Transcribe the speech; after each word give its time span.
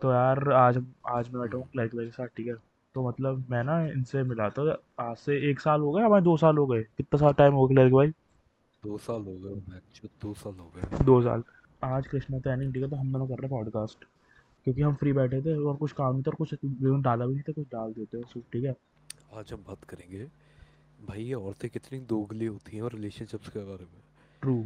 तो 0.00 0.12
यार 0.12 0.50
आज 0.52 0.76
आज 1.06 1.28
मैं 1.28 1.40
बैठा 1.42 1.56
हूँ 1.56 1.66
क्लैरिक 1.72 1.92
के 1.92 2.10
साथ 2.10 2.26
ठीक 2.36 2.46
है? 2.46 2.54
तो 2.94 3.08
मतलब 3.08 3.44
मैं 3.50 3.62
ना 3.64 3.80
इनसे 3.86 4.22
मिला 4.22 4.48
था 4.50 4.76
आज 5.00 5.16
से 5.16 5.36
एक 5.50 5.60
साल 5.60 5.80
हो 5.80 5.92
गया 5.92 6.06
हमारे 6.06 6.22
दो 6.24 6.36
साल 6.36 6.56
हो 6.58 6.66
गए? 6.66 6.82
कितना 6.82 7.18
साल 7.18 7.32
टाइम 7.32 7.54
हो 7.54 7.66
गया 7.66 7.74
क्लैरिक 7.74 7.94
भाई? 7.94 8.08
दो 8.82 8.98
साल 8.98 9.22
हो 9.22 9.34
गए 9.34 9.80
दो 10.22 10.34
साल 10.34 10.54
हो 10.54 10.70
गए। 10.76 11.04
दो 11.04 11.20
साल। 11.22 11.42
आज 11.84 12.06
कृष्णा 12.06 12.38
तो 12.38 12.50
है 12.50 12.72
ठीक 12.72 12.82
है? 12.82 12.90
तो 12.90 12.96
हम 12.96 13.12
दोनों 13.12 13.26
कर 13.26 13.34
रहे 13.34 13.46
हैं 13.46 13.50
पॉडकास्ट 13.50 14.04
क्योंकि 14.64 14.82
हम 14.82 14.94
फ्री 14.94 15.12
बैठे 15.12 15.40
थे 15.42 15.56
और 15.56 15.76
कुछ 15.76 15.92
काम 15.92 16.12
नहीं 16.12 16.22
था 16.22 16.30
और 16.30 16.34
कुछ 16.34 16.54
डाला 17.04 17.26
भी 17.26 17.32
नहीं 17.32 17.42
था 17.42 17.52
कुछ 17.52 17.66
डाल 17.66 17.92
देते 17.92 18.18
हैं 18.18 18.42
ठीक 18.52 18.64
है? 18.64 18.74
आज 19.34 19.52
हम 19.52 19.64
बात 19.68 19.84
करेंगे 19.84 20.24
भाई 21.08 21.22
ये 21.22 21.34
औरतें 21.34 21.70
कितनी 21.70 21.98
दोगली 22.08 22.46
होती 22.46 22.76
हैं 22.76 22.82
और 22.82 22.92
रिलेशनशिप्स 22.92 23.48
के 23.48 23.58
बारे 23.58 23.84
में। 23.84 24.02
ट्रू 24.42 24.56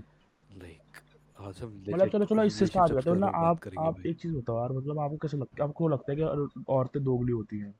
लाइक 0.62 0.96
हम 0.96 1.11
मतलब 1.42 2.08
चलो 2.08 2.24
चलो 2.24 2.42
इससे 2.44 2.66
स्टार्ट 2.66 2.92
करते 2.92 3.10
हैं 3.10 3.16
ना 3.18 3.26
आप 3.26 3.60
आप 3.78 4.06
एक 4.06 4.20
चीज़ 4.20 4.34
बताओ 4.34 4.58
यार 4.58 4.72
मतलब 4.72 4.98
आपको 4.98 5.16
कैसे 5.16 5.36
लगता 5.36 5.62
है 5.62 5.68
आपको 5.68 5.88
लगता 5.88 6.12
है 6.12 6.16
कि 6.18 6.62
औरतें 6.72 7.02
दोगली 7.04 7.32
होती 7.32 7.58
हैं 7.58 7.74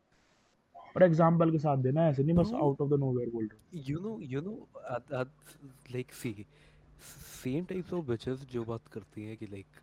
और 0.96 1.02
एग्ज़ाम्पल 1.02 1.50
के 1.50 1.58
साथ 1.58 1.76
देना 1.76 2.08
ऐसे 2.08 2.22
नहीं 2.22 2.36
बस 2.36 2.50
आउट 2.54 2.80
ऑफ़ 2.80 2.90
द 2.90 2.98
नोवेयर 3.00 3.30
बोल 3.30 3.48
रहे 3.52 3.80
you 3.90 4.00
know 4.00 4.18
you 4.22 4.40
know 4.40 4.68
like 5.92 6.12
see 6.12 6.34
same 7.02 7.64
types 7.64 7.92
of 7.92 8.04
bitches 8.06 8.46
जो 8.52 8.64
बात 8.64 8.88
करती 8.88 9.24
हैं 9.24 9.36
कि 9.36 9.46
लाइक 9.46 9.80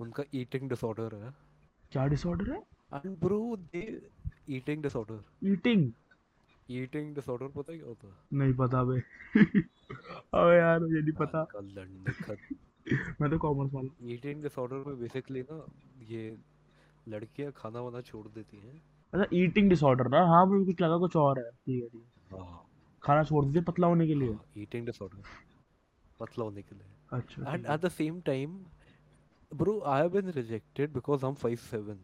उनका 0.00 0.24
ईटिंग 0.34 0.68
डिसऑर्डर 0.68 1.14
है। 1.14 1.32
क्या 1.92 2.06
डिसऑर्डर 2.06 2.50
है? 2.52 2.58
And 2.94 3.16
bro 3.18 3.56
they 3.56 3.82
eating 4.50 4.82
disorder 4.82 5.50
eating 5.52 5.92
eating 6.70 7.14
disorder 7.14 7.48
पता 7.48 7.72
है 7.72 7.78
क्या 7.78 7.88
होता 7.88 8.08
है। 8.08 8.38
नहीं 8.38 8.54
पता 8.54 8.82
बे 8.84 8.98
अबे 10.34 10.56
यार 10.56 10.80
मुझे 10.80 11.00
नहीं 11.00 11.12
पता। 11.12 11.42
का 11.44 11.60
लड़ने 11.60 12.12
का 12.12 12.34
मैं 12.86 13.30
तो 13.30 13.38
कॉमर्स 13.38 13.72
वाला। 13.74 14.12
ईटिंग 14.12 14.42
डिसऑर्डर 14.42 14.76
में 14.86 14.98
बेसिकली 15.00 15.40
ना 15.42 15.64
ये 16.08 16.36
लड़कियाँ 17.08 17.52
खाना 17.56 17.80
वाना 17.80 18.00
छोड़ 18.00 18.26
देती 18.28 18.56
हैं। 18.56 18.74
अच्छा 19.12 19.26
ईटिंग 19.36 19.68
डिसऑर्डर 19.70 20.08
ना? 20.08 20.24
हाँ 20.26 20.44
मुझे 20.46 20.64
कुछ 20.64 20.80
लगा 20.80 20.96
कुछ 20.98 21.16
और 21.16 21.38
है। 21.38 21.50
ठीक 21.50 21.82
है 21.82 21.88
ठीक 21.88 22.02
है। 22.32 22.38
हाँ। 22.38 22.60
खाना 23.02 23.24
छोड़ 23.24 23.44
दीजिए 23.44 23.62
पतला 23.62 23.86
होने 23.86 24.06
के 24.06 24.14
लिए? 24.14 24.32
हाँ 24.32 24.44
ईटिंग 24.58 24.86
डिसऑर्डर 24.86 25.22
पतला 26.20 26.44
होने 26.44 26.62
के 26.62 26.74
लिए। 26.74 26.86
अच्छा 27.12 27.52
and 27.52 27.66
at 27.66 27.80
the 27.80 27.88
same 27.88 28.20
time 28.20 28.58
bro 29.52 29.80
I 29.80 30.00
have 30.00 30.10
been 30.10 30.30
rejected 30.30 30.92
because 30.92 31.24
I'm 31.26 31.36
5'7 31.42 31.98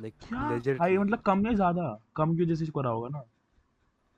like 0.00 0.14
क्या? 0.18 0.74
हाई 0.80 0.98
मतलब 0.98 1.20
कम 1.26 1.46
या 1.46 1.52
ज़्यादा। 1.52 1.98
कम 2.16 2.36
की 2.36 2.42
वजह 2.44 2.54
से 2.54 2.66
करा 2.66 2.90
होगा 2.90 3.08
ना? 3.08 3.22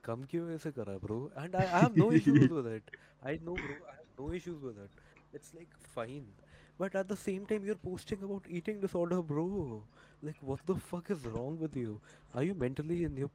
कम 0.05 0.25
क्यों 0.31 0.49
ऐसे 0.51 0.71
करा 0.73 0.97
bro 0.99 1.19
and 1.39 1.55
I 1.57 1.67
I 1.67 1.81
have 1.81 1.95
no 1.99 2.11
issues 2.13 2.53
with 2.53 2.67
it 2.75 2.97
I 3.27 3.39
know 3.43 3.55
bro 3.55 3.75
I 3.91 3.97
have 3.97 4.07
no 4.21 4.33
issues 4.35 4.65
with 4.65 4.79
it 4.85 5.01
it's 5.35 5.55
like 5.55 5.75
fine 5.95 6.33
but 6.79 6.95
at 6.95 7.09
the 7.09 7.17
same 7.17 7.43
time 7.47 7.67
you're 7.67 7.81
posting 7.83 8.23
about 8.23 8.47
eating 8.51 8.81
disorder 8.81 9.19
bro 9.23 9.45
like 10.23 10.41
what 10.43 10.63
the 10.67 10.75
fuck 10.87 11.11
is 11.11 11.27
wrong 11.27 11.59
with 11.59 11.77
you 11.77 11.93
are 12.35 12.43
you 12.43 12.55
mentally 12.57 12.97
in 13.05 13.17
your 13.17 13.31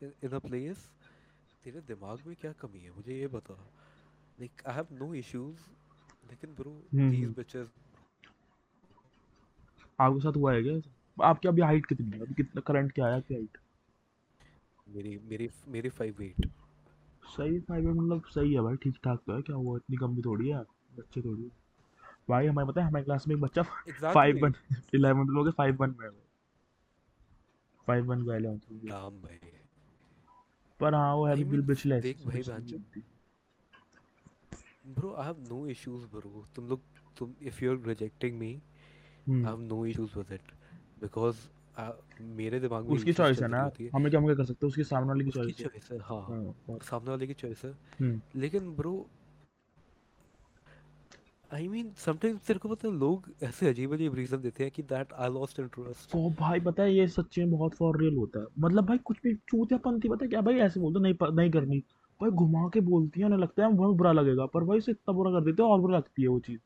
in, 0.00 0.12
in 0.22 0.36
a 0.38 0.40
place 0.42 0.84
तेरे 1.64 1.80
दिमाग 1.88 2.26
में 2.26 2.34
क्या 2.40 2.52
कमी 2.60 2.80
है 2.80 2.90
मुझे 2.96 3.18
ये 3.18 3.26
बता 3.34 3.56
like 4.38 4.62
I 4.66 4.74
have 4.74 4.90
no 4.96 5.08
issues 5.20 5.66
लेकिन 6.30 6.54
bro 6.54 6.74
hmm 6.94 7.10
these 7.10 7.24
hmm. 7.24 7.34
bitches 7.34 7.68
आपके 9.98 10.20
साथ 10.20 10.36
हुआ 10.36 10.52
है 10.52 10.62
क्या 10.62 11.26
आपकी 11.26 11.48
अभी 11.48 11.62
हाइट 11.62 11.86
कितनी 11.86 12.10
है 12.10 12.20
अभी 12.20 12.34
कितना 12.34 12.60
करंट 12.66 12.92
क्या 12.92 13.06
है 13.06 13.16
आपकी 13.16 13.34
हाइट 13.34 13.58
मेरी 14.86 15.18
मेरी 15.24 15.48
मेरी 15.68 15.88
फाइव 15.90 16.22
एट 16.22 16.46
सही 17.26 17.58
फाइव 17.68 17.92
मतलब 17.92 18.22
सही 18.34 18.54
है 18.54 18.60
भाई 18.62 18.76
ठीक 18.82 18.96
ठाक 19.04 19.22
तो 19.26 19.34
है 19.34 19.42
क्या 19.42 19.56
हुआ 19.56 19.76
इतनी 19.76 19.96
कम 19.96 20.14
भी 20.16 20.22
थोड़ी 20.22 20.48
है 20.48 20.62
बच्चे 20.98 21.22
थोड़ी 21.22 21.50
भाई 22.28 22.46
हमारे 22.46 22.68
पता 22.68 22.80
है 22.80 22.86
हमारे 22.86 23.04
क्लास 23.04 23.28
में 23.28 23.34
एक 23.36 23.40
बच्चा 23.40 23.62
फाइव 24.12 24.40
वन 24.42 24.54
इलेवन 24.94 25.26
लोग 25.26 25.50
फाइव 25.50 25.76
वन 25.76 25.94
में 26.00 26.10
फाइव 27.86 28.04
वन 28.04 28.26
का 28.26 28.36
इलेवन 28.36 28.60
नाम 28.72 29.10
भाई। 29.10 29.38
पर 30.80 30.94
हाँ 30.94 31.14
वो 31.14 31.26
है 31.26 31.34
mean, 31.34 31.62
बिचलेस 31.62 32.02
देख 32.02 32.26
भाई 32.26 32.42
बांचो 32.42 33.00
bro 34.94 35.04
I 35.04 35.22
have 35.26 35.38
no 35.52 35.58
issues 35.74 36.02
bro. 36.14 36.30
तुम 36.56 36.68
लोग 36.68 36.80
तुम 37.18 37.34
if 37.42 37.62
you're 37.62 37.78
rejecting 37.86 38.34
me 38.40 38.50
I 38.50 39.28
hmm. 39.28 39.46
have 39.46 39.60
no 39.72 39.92
issues 39.92 40.16
with 40.16 40.32
it. 40.32 40.42
Because 41.04 41.36
uh, 41.78 42.20
मेरे 42.20 42.60
दिमाग 42.60 42.84
में 42.84 42.90
उसकी 42.90 43.10
ये 43.10 43.14
चॉइस 43.14 43.42
है 43.42 43.48
ना। 43.48 43.58
हमें 43.58 43.72
क्या 43.72 43.96
हम 43.96 44.08
क्या 44.08 44.34
कर 44.34 44.44
सकते 44.44 44.66
हैं? 44.66 44.68
उसके 44.68 44.84
सामने 44.84 45.08
वाले 45.08 45.24
की 45.24 45.30
चॉइस 45.30 45.60
है। 45.60 45.66
है 45.66 45.98
हाँ। 45.98 46.54
सामने 46.70 47.10
वाले 47.10 47.26
की 47.26 47.34
चॉइस 47.34 47.64
है। 47.64 47.70
हम्म। 47.70 48.20
लेकिन 48.36 48.76
ब्रो 48.76 49.06
आई 51.54 51.66
मीन 51.68 51.90
समटाइम्स 51.96 52.46
तेरे 52.46 52.58
को 52.58 52.68
पता 52.68 52.88
है 52.88 52.94
लोग 52.98 53.26
ऐसे 53.42 53.68
अजीब 53.68 53.92
अजीब 53.94 54.14
रीजन 54.14 54.40
देते 54.42 54.64
हैं 54.64 54.72
कि 54.72 54.82
दैट 54.82 55.12
आई 55.12 55.30
लॉस्ट 55.30 55.60
इंटरेस्ट 55.60 56.10
तो 56.12 56.30
भाई 56.40 56.60
पता 56.60 56.82
है 56.82 56.94
ये 56.94 57.06
सच्ची 57.08 57.40
में 57.40 57.50
बहुत 57.50 57.74
फॉर 57.74 57.98
रियल 58.00 58.16
होता 58.16 58.40
है। 58.40 58.46
मतलब 58.58 58.86
भाई 58.86 58.98
कुछ 59.04 59.18
भी 59.24 59.34
चूतियापंती 59.50 60.08
पता 60.08 60.24
है 60.24 60.28
क्या? 60.28 60.40
भाई 60.40 60.54
ऐसे 60.66 60.80
बोल 60.80 60.92
दो 60.94 61.00
नहीं 61.00 61.14
नहीं 61.22 61.50
करनी। 61.50 61.78
भाई 62.20 62.30
घुमा 62.30 62.68
के 62.74 62.80
बोलती 62.80 63.20
है 63.20 63.26
उन्हें 63.26 63.40
लगता 63.40 63.62
है 63.62 63.72
बहुत 63.72 63.96
बुरा 63.96 64.12
लगेगा 64.12 64.46
पर 64.46 64.64
भाई 64.64 64.78
उसे 64.78 64.92
इतना 64.92 65.14
बुरा 65.14 65.30
कर 65.30 65.44
देते 65.44 65.62
हैं 65.62 65.70
और 65.70 65.80
बुरा 65.80 65.96
लगती 65.96 66.22
है 66.22 66.28
वो 66.28 66.38
चीज़। 66.46 66.60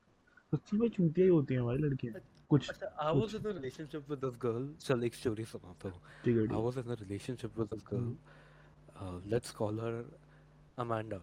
सच्ची 0.55 0.79
में 0.79 0.89
चूतिया 0.89 1.25
ही 1.25 1.31
होती 1.31 1.55
हैं 1.55 1.65
भाई 1.65 1.77
लड़कियाँ। 1.79 2.21
कुछ 2.51 2.71
I 2.83 3.21
was 3.21 3.35
in 3.35 3.51
a 3.51 3.55
relationship 3.55 4.11
with 4.11 4.19
this 4.25 4.39
girl 4.43 4.69
चल 4.81 5.05
एक 5.05 5.15
स्टोरी 5.15 5.45
सुनाता 5.45 5.89
हूँ। 5.89 6.01
ठीक 6.25 6.37
है 6.37 6.47
in 6.47 6.93
a 6.93 7.01
relationship 7.05 7.59
with 7.61 7.75
this 7.75 7.85
girl. 7.91 8.01
Hmm. 8.01 8.17
Uh, 9.01 9.19
let's 9.33 9.51
call 9.59 9.77
her 9.81 9.93
Amanda. 10.85 11.21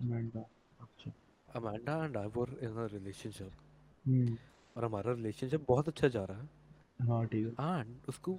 Amanda 0.00 0.40
अच्छा। 0.80 1.10
Amanda 1.54 1.94
and 2.04 2.16
I 2.16 2.26
were 2.36 2.52
in 2.68 2.78
a 2.82 2.88
relationship. 2.96 3.52
हम्म 4.04 4.36
और 4.76 4.84
हमारा 4.84 5.12
रिलेशनशिप 5.12 5.64
बहुत 5.68 5.88
अच्छा 5.88 6.08
जा 6.14 6.24
रहा 6.30 6.40
है। 6.40 6.48
हाँ 7.08 7.24
ठीक 7.26 7.46
है। 7.46 7.80
एंड 7.80 8.06
उसको 8.08 8.32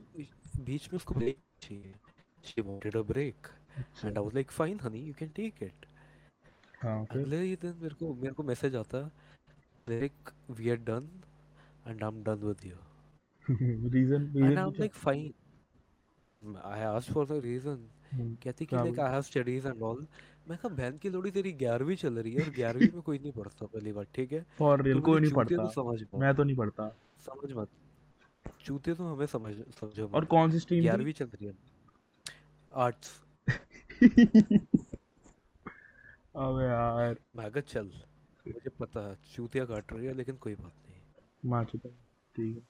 बीच 0.65 0.87
में 0.93 0.95
उसको 0.97 1.13
ब्रेक 1.15 1.37
चाहिए। 1.61 1.93
शी 2.43 2.61
वांटेड 2.61 2.97
अ 2.97 3.01
ब्रेक 3.11 3.47
अच्छा। 3.77 4.07
And 4.07 4.17
I 4.17 4.23
was 4.23 4.33
like 4.35 4.51
fine 4.51 4.79
honey 4.79 4.99
you 5.05 5.13
can 5.19 5.29
take 5.35 5.63
it 5.63 5.85
हाँ 6.81 7.05
फिर? 7.05 7.21
अगले 7.21 7.39
ही 7.41 7.55
दिन 7.61 7.75
मेरे 7.81 7.95
को 7.95 8.13
मेरे 8.13 8.33
को 8.33 8.43
मैसेज 8.43 8.75
आता 8.75 8.99
like 9.87 10.29
we 10.51 10.69
are 10.69 10.77
done 10.89 11.09
and 11.87 12.03
I 12.03 12.09
am 12.09 12.23
done 12.23 12.45
with 12.47 12.65
you 12.65 12.75
reason 13.89 14.31
and 14.35 14.43
I 14.43 14.51
am 14.51 14.65
पूछा? 14.65 14.79
Like 14.79 14.93
fine 14.93 16.55
I 16.65 16.81
asked 16.83 17.13
for 17.13 17.25
the 17.27 17.41
reason 17.45 17.87
hmm 18.13 18.35
कहती 18.43 18.65
कि 18.65 18.65
क्या 18.65 18.83
लाइक 18.83 18.95
बोला? 18.95 19.07
I 19.07 19.13
have 19.13 19.21
studies 19.31 19.67
and 19.67 19.81
all 19.81 20.05
मैं 20.49 20.57
कहा 20.57 20.75
बहन 20.75 20.97
की 20.97 21.09
लोड़ी 21.09 21.31
तेरी 21.31 21.51
ग्यारहवीं 21.51 21.95
चल 21.95 22.19
रही 22.19 22.33
है 22.33 22.43
और 22.43 22.49
ग्यारहवीं 22.49 22.89
में 22.93 23.01
कोई 23.01 23.19
नहीं 23.19 23.31
पढ़ता 23.31 23.65
पहली 23.65 23.91
बात 23.93 24.07
ठीक 24.15 24.31
है? 24.31 24.45
फॉर 24.57 24.77
तो 24.77 24.83
रियल 24.83 24.99
कोई 25.01 25.21
नहीं 25.21 25.31
चूते 25.31 25.55
तो 25.55 25.67
समझ 25.69 26.05
मैं 26.15 26.35
तो 26.35 26.43
नहीं 26.43 26.55
पढ़ता। 26.55 26.89
समझ 27.19 27.51
मत। 27.51 27.69
चूते 28.61 28.93
तो 28.93 29.03
हमें 29.03 29.25
समझ 29.25 29.55
समझो 29.55 30.07
और 30.07 30.25
कौन 30.25 30.51
सी 30.51 30.59
स्ट्रीम 30.59 30.81
ग्यारहवीं 30.81 31.13
चल 31.13 31.25
रही 31.25 31.45
है। 31.45 31.53
आर्ट्स। 32.73 33.21
अबे 36.35 36.63
यार। 36.63 37.15
मैं 37.35 37.51
कहा 37.51 37.61
चल 37.61 37.91
मुझे 38.47 38.69
पता 38.69 39.07
है 39.09 39.15
चूतिया 39.35 39.65
काट 39.65 39.93
रही 39.93 40.05
है 40.05 40.13
लेकिन 40.13 40.35
कोई 40.35 40.55
बात 40.55 40.73
नहीं। 40.89 41.01
मार 41.45 41.65
चुका 41.65 41.89
ठीक 42.35 42.55
है। 42.57 42.63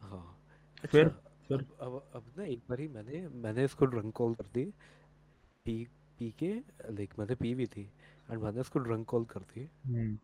हाँ। 0.00 0.42
फिर? 0.90 1.04
अच्छा 1.06 1.20
फिर? 1.48 1.66
अब 1.80 2.10
अब 2.14 2.24
ना 2.38 2.44
एक 2.44 2.62
बारी 2.68 2.88
मैंने 2.88 3.28
मैंने 3.28 3.64
इसको 3.64 3.86
ड्रंक 3.86 4.14
कॉल 4.14 4.34
कर 4.34 4.44
दी। 4.44 4.72
पी 5.70 5.84
पी 6.18 6.30
के 6.38 6.52
लाइक 6.90 7.18
मैंने 7.18 7.34
पी 7.34 7.54
भी 7.54 7.66
थी 7.66 7.82
एंड 8.30 8.42
मैंने 8.42 8.60
इसको 8.60 8.78
ड्रंक 8.78 9.06
कॉल 9.08 9.24
कर 9.24 9.40
दी। 9.52 9.68
हम्म। 9.86 10.18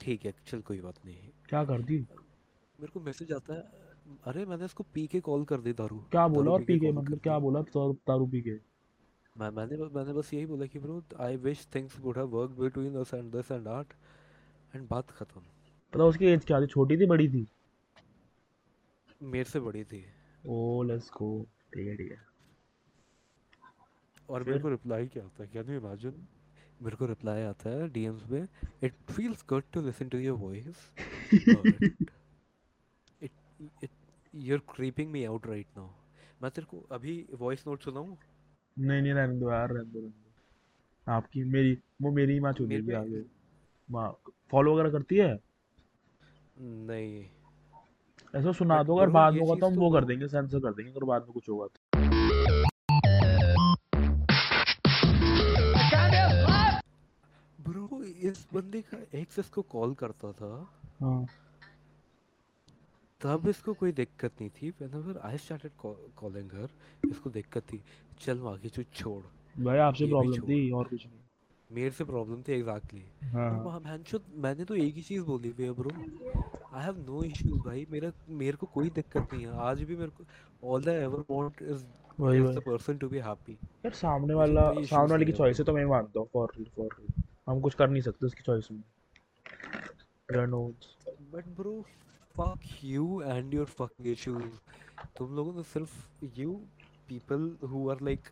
ठीक 0.00 0.24
है 0.26 0.32
चल 0.46 0.60
कोई 0.60 0.80
बात 0.80 1.04
नहीं। 1.06 1.30
क्या 1.48 1.64
कर 1.64 1.82
दी? 1.82 1.98
मेरे 1.98 2.92
को 2.92 3.00
मैसेज 3.00 3.32
आता 3.32 3.54
है 3.54 3.80
अरे 4.26 4.44
मैंने 4.46 4.64
इसको 4.64 4.84
पी 4.94 5.06
के 5.06 5.20
कॉल 5.20 5.44
कर 5.44 5.60
दी 5.60 5.72
दारू। 5.72 5.98
क्या 6.10 6.26
बोला 6.28 6.50
और 6.50 6.64
पी 6.64 6.78
के 6.80 6.92
मतलब 6.92 7.20
क्या 7.20 7.38
बोला? 7.38 7.60
दारू 7.60 7.92
दारू 8.08 8.26
पी 8.26 8.40
के? 8.40 8.54
मैं 9.36 9.50
मैंने 9.50 9.76
मैंने 9.94 10.12
बस 10.12 10.32
यही 10.34 10.46
बोला 10.46 10.66
कि 10.66 10.78
bro 10.78 11.02
I 11.20 11.36
wish 11.44 11.66
things 11.74 11.98
would 12.00 12.18
have 12.18 12.26
work 12.28 12.50
between 12.58 12.96
us 13.00 13.14
and 13.14 13.30
this 13.32 13.50
and 13.52 13.64
that 13.64 13.94
and 14.74 14.88
बात 14.88 15.10
खत्म। 15.10 15.40
पता 15.92 16.04
उसकी 16.04 16.26
एज 16.26 16.44
क्या 16.44 16.60
थी? 16.60 16.66
छोटी 16.66 16.96
थी 16.96 17.06
बड़ी 17.06 17.28
थी? 17.28 17.46
मेरे 19.22 19.44
से 19.44 19.60
बड़ी 19.60 19.84
थी। 19.84 20.04
ओ 20.46 20.82
लेट्स 20.82 21.10
गो 21.12 21.30
ठीक 21.74 21.86
है 21.86 21.96
ठीक 21.96 22.10
है। 22.10 22.31
और 24.28 24.42
मेरे 24.42 24.58
को 24.58 24.68
रिप्लाई 24.68 25.06
क्या 25.06 25.24
आता 25.24 25.42
है? 25.42 25.48
कैन 25.52 25.70
यू 25.70 25.80
इमेजिन 25.80 26.26
मेरे 26.82 26.96
को 26.96 27.06
रिप्लाई 27.06 27.42
आता 27.42 27.70
है 27.70 27.88
डीएम्स 27.88 28.30
में 28.30 28.48
it 28.84 28.94
feels 29.10 29.44
good 29.48 29.62
to 29.72 29.82
listen 29.82 30.08
to 30.08 30.18
your 30.18 30.38
voice 30.38 30.90
it 33.22 33.30
it 33.84 33.90
you 34.34 34.54
are 34.54 34.60
creeping 34.74 35.10
me 35.12 35.24
out 35.24 35.46
right 35.46 35.66
now 35.76 35.88
मैं 36.42 36.50
तेरे 36.50 36.66
को 36.66 36.80
अभी 36.92 37.14
वॉइस 37.34 37.66
नोट 37.66 37.82
सुनाऊं? 37.82 38.16
नहीं 38.76 39.02
नहीं 39.02 39.12
रहने 39.12 39.38
दो 39.40 39.50
यार 39.50 39.68
रहने 39.70 40.00
दो 40.00 40.12
आपकी 41.06 41.44
मेरी 41.44 41.78
वो 42.02 42.12
मेरी 42.12 42.40
माँ 42.40 42.50
मेरे 42.50 42.58
चुदेगी 42.58 42.86
पे 42.86 42.94
आगे। 42.94 43.22
माँ 43.90 44.10
फॉलो 44.50 44.74
वगैरह 44.74 44.90
करती 44.90 45.16
है? 45.16 45.32
नहीं। 46.58 47.24
ऐसा 48.34 48.52
सुना 48.52 48.82
दो 48.82 48.96
अगर 48.96 49.10
बाद 49.10 49.32
में 49.34 49.40
होगा 49.40 49.54
तो 49.54 49.66
हम 49.66 49.74
तो 49.74 49.80
वो 49.80 49.90
कर 49.90 50.04
देंगे 50.04 50.28
सेंसर 50.28 50.60
कर 50.60 50.74
देंगे 50.74 50.90
अगर 50.92 51.04
बाद 51.04 51.22
में 51.22 51.32
कुछ 51.32 51.48
होगा 51.48 51.66
तो। 51.66 51.81
इस 58.32 58.46
बंदे 58.54 58.80
का 58.90 58.98
एक्स 59.18 59.38
इसको 59.38 59.62
कॉल 59.72 59.94
करता 60.02 60.32
था। 60.32 60.52
हाँ। 61.00 61.24
तब 63.20 63.48
इसको 63.48 63.72
कोई 63.74 63.92
दिक्कत 63.92 64.40
नहीं 64.40 64.50
थी। 64.50 64.70
whenever 64.78 65.14
I 65.26 65.34
started 65.42 65.72
calling 66.20 66.48
her 66.54 66.68
इसको 67.02 67.30
दिक्कत 67.30 67.62
थी। 67.72 67.82
चल 68.20 68.46
आगे 68.48 68.68
तू 68.76 68.82
छोड़। 68.94 69.22
भाई 69.64 69.78
आपसे 69.78 70.06
प्रॉब्लम 70.06 70.48
थी 70.48 70.70
और 70.70 70.88
कुछ 70.88 71.06
नहीं। 71.06 71.20
मेरे 71.70 71.90
से 71.90 72.04
प्रॉब्लम 72.04 72.42
थी 72.48 72.52
एग्जैक्टली 72.52 73.04
हाँ। 73.28 73.50
मैंने 74.38 74.64
तो 74.64 74.74
एक 74.76 74.94
ही 74.94 75.02
चीज़ 75.02 75.22
बोली 75.24 75.50
हुई 75.50 75.64
है 75.64 75.72
bro 75.72 75.90
I 75.90 76.84
have 76.84 76.98
no 77.06 77.22
issues 77.24 77.60
भाई। 77.62 77.86
मेरा 77.90 78.10
मेरे 78.40 78.56
को 78.56 78.66
कोई 78.74 78.90
दिक्कत 78.90 79.28
नहीं 79.32 79.46
है। 79.46 79.52
आज 79.68 79.82
भी 79.82 79.96
मेरे 79.96 80.10
को 80.10 80.24
all 80.68 80.84
the 80.84 80.88
ever 80.88 81.24
want 81.30 81.62
is 81.62 81.84
वही 82.20 82.40
वही। 82.40 82.60
पर्सन 82.60 82.96
टू 82.98 83.08
बी 83.08 83.18
हैप्पी 83.20 83.52
यार 83.52 83.92
सामने 83.94 84.34
वाला 84.34 84.70
सामने 84.72 85.10
वाले 85.10 85.24
की 85.24 85.32
चॉइस 85.32 85.58
है। 85.58 85.64
तो 85.64 85.72
मैं 85.72 85.84
मानता 85.86 86.20
हूँ 86.20 86.28
फॉर 86.32 86.52
फॉर 86.76 86.96
हम 87.46 87.60
कुछ 87.60 87.74
कर 87.74 87.88
नहीं 87.88 88.02
सकते 88.02 88.26
उसकी 88.26 88.42
चॉइस 88.46 88.70
में 88.72 88.82
Reynolds 90.30 90.96
but 91.32 91.48
bro 91.56 91.80
fuck 92.34 92.68
you 92.84 93.20
and 93.22 93.54
your 93.54 93.66
fucking 93.78 94.08
issues 94.12 94.60
तुम 95.18 95.34
लोगों 95.36 95.54
ने 95.54 95.62
सिर्फ़ 95.72 96.26
you 96.38 96.60
people 97.08 97.42
who 97.70 97.80
are 97.90 97.96
like 98.08 98.28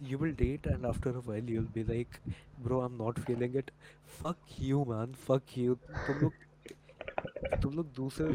you 0.00 0.18
will 0.18 0.32
date 0.32 0.66
and 0.66 0.86
after 0.86 1.10
a 1.10 1.22
while 1.22 1.50
you'll 1.54 1.72
be 1.72 1.82
like 1.84 2.18
bro 2.58 2.80
i'm 2.82 2.96
not 2.96 3.18
feeling 3.24 3.58
it 3.62 3.72
fuck 4.18 4.54
you 4.58 4.84
man 4.92 5.16
fuck 5.26 5.56
you 5.56 5.74
तुम 6.06 6.20
लोग 6.22 7.60
तुम 7.62 7.74
लोग 7.74 7.92
दूसरे 7.94 8.28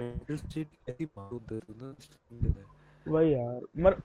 mental 0.00 0.36
state 0.36 0.74
कैसी 0.86 1.04
मारो 1.18 1.40
दो 1.48 1.60
ना 1.82 1.94
वही 3.08 3.32
यार। 3.32 3.60
मर 3.76 3.96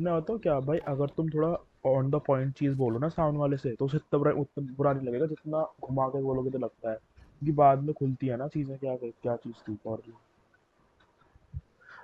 मैं 0.00 0.14
बताऊँ 0.20 0.38
क्या 0.38 0.60
भाई 0.60 0.78
अगर 0.78 1.06
तुम 1.06 1.28
थोड़ा 1.30 1.56
ऑन 1.86 2.10
द 2.10 2.14
पॉइंट 2.14 2.54
चीज़ 2.54 2.74
बोलो 2.74 2.98
ना 2.98 3.08
साउंड 3.08 3.38
वाले 3.38 3.56
से 3.56 3.74
तो 3.74 3.84
उसे 3.84 3.96
इतना 3.96 4.18
बुरा 4.18 4.32
उतना 4.32 4.74
बुरा 4.76 4.92
नहीं 4.92 5.06
लगेगा 5.08 5.26
जितना 5.26 5.62
घुमा 5.84 6.08
के 6.08 6.22
बोलोगे 6.22 6.50
तो 6.50 6.58
लगता 6.58 6.90
है। 6.90 6.96
क्योंकि 6.96 7.52
बाद 7.52 7.78
में 7.78 7.94
खुलती 7.94 8.26
है 8.26 8.36
ना 8.36 8.48
चीज़ें 8.48 8.78
क्या 8.78 8.96
क्या 8.96 9.36
चीज़ 9.36 9.54
थी 9.54 9.78
और 9.86 10.02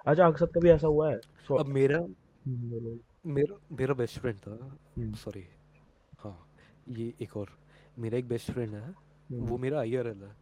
अच्छा 0.07 0.31
साथ 0.31 0.47
कभी 0.47 0.69
ऐसा 0.71 0.87
हुआ 0.87 1.11
है? 1.11 1.21
अब 1.59 1.67
मेरा 1.67 1.99
हम्म, 1.99 2.99
मेरा 3.27 3.55
मेरा 3.73 3.95
बेस्ट 3.95 4.19
फ्रेंड 4.19 4.39
था। 4.39 4.79
हम्म, 4.99 5.13
सॉरी 5.13 5.45
हाँ 6.19 6.49
ये 6.89 7.13
एक 7.21 7.37
और। 7.37 7.49
मेरा 7.99 8.19
एक 8.19 8.29
बेस्ट 8.29 8.51
फ्रेंड 8.51 8.75
है। 8.75 8.95
वो 9.33 9.47
हम्म। 9.47 9.61
मेरा 9.61 9.81
आईआरएल 9.81 10.23
है। 10.23 10.37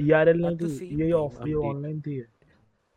ईआरएल 0.00 0.44
एट 0.44 0.62
नहीं 0.62 0.80
थी 0.80 1.04
ये 1.04 1.12
ऑफ़ 1.12 1.34
ऑनलाइन 1.54 2.00
थी। 2.00 2.20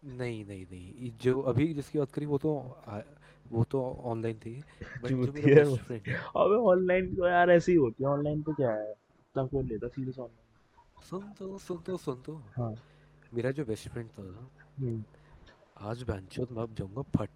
नहीं 0.06 0.46
नहीं 0.46 0.66
नहीं। 0.72 1.12
जो 1.22 1.42
अभी 1.42 1.74
जिसकी 1.74 2.00
बात 2.00 2.12
करी 2.12 2.26
वो 2.26 2.38
तो 2.38 2.78
आ- 2.88 3.02
वो 3.52 3.64
तो 3.64 4.02
ऑनलाइन 4.04 4.40
थी 4.40 4.64
बट 5.04 5.08
जो 5.08 5.18
मेरा 5.18 5.60
है 5.60 5.64
वो। 5.64 5.72
बेस्ट 5.72 5.86
फ्रेंड 5.86 6.08
है। 6.08 6.14
अबे 6.14 6.56
ऑनलाइन 6.56 7.16
तो 7.16 7.28
यार 7.28 7.52
ऐसी 7.52 7.72
ही 7.72 7.78
होती 7.78 8.04
है 8.04 8.10
ऑनलाइन 8.10 8.42
तो 8.42 8.54
क्या 8.54 8.72
है? 8.72 8.94
तब 9.36 9.50
कोई 9.50 9.64
लेता 9.64 9.88
सीरियस 9.88 10.20
ऑनलाइन 10.20 11.02
सुन 11.04 11.34
तो 11.40 11.58
सुन 11.58 11.78
तो 11.78 11.98
सुन 11.98 12.22
तो। 12.22 12.36
हाँ। 12.36 12.76
मेरा 13.34 13.52
जो 13.52 13.66
बेस्ट 13.66 13.90
फ्रेंड 13.90 14.10
था 14.10 14.50
हम्म, 14.80 15.04
आज 15.78 16.04
बैंचोद 16.04 16.48
मैं 16.52 16.64
अब 16.64 16.76
जाऊँगा 16.76 17.02
फट। 17.02 17.30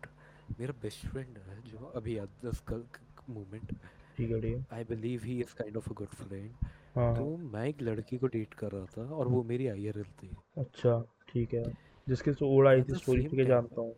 मेरा 0.60 0.74
बेस्ट 0.82 1.08
फ्रेंड 1.08 1.38
है 1.38 1.62
जो 1.62 1.78
अभी 1.78 2.18
याद 2.18 2.30
दस 2.46 2.60
कल 2.60 2.84
मोमेंट 3.30 3.76
ठीक 4.18 4.32
है 4.32 4.40
है। 4.42 4.66
I 4.74 4.84
believe 4.84 5.22
he 5.24 5.40
is 5.40 5.56
kind 5.56 5.78
of 5.78 5.90
a 5.90 5.94
good 5.94 6.08
friend 6.08 6.52
हाँ। 6.96 7.16
तो 7.16 7.36
हाँ 7.36 7.52
मैं 7.52 7.66
एक 7.68 7.82
लड़की 7.82 8.18
को 8.18 8.28
डेट 8.28 8.54
कर 8.54 8.72
रहा 8.72 8.86
था 8.86 9.02
और 9.02 9.28
वो 9.28 9.44
मेरी 9.44 9.68
आईआरएल 9.68 10.04
थी। 10.04 10.38
अच्छा 10.58 11.06
ठीक 11.34 11.54
है। 11.54 11.89
जिसके 12.08 12.34
से 12.34 12.58
उड़ 12.58 12.84
थी 12.84 12.96
स्टोरी 12.96 13.24
के 13.24 13.46
जानता 13.46 13.82
हूँ। 13.82 13.96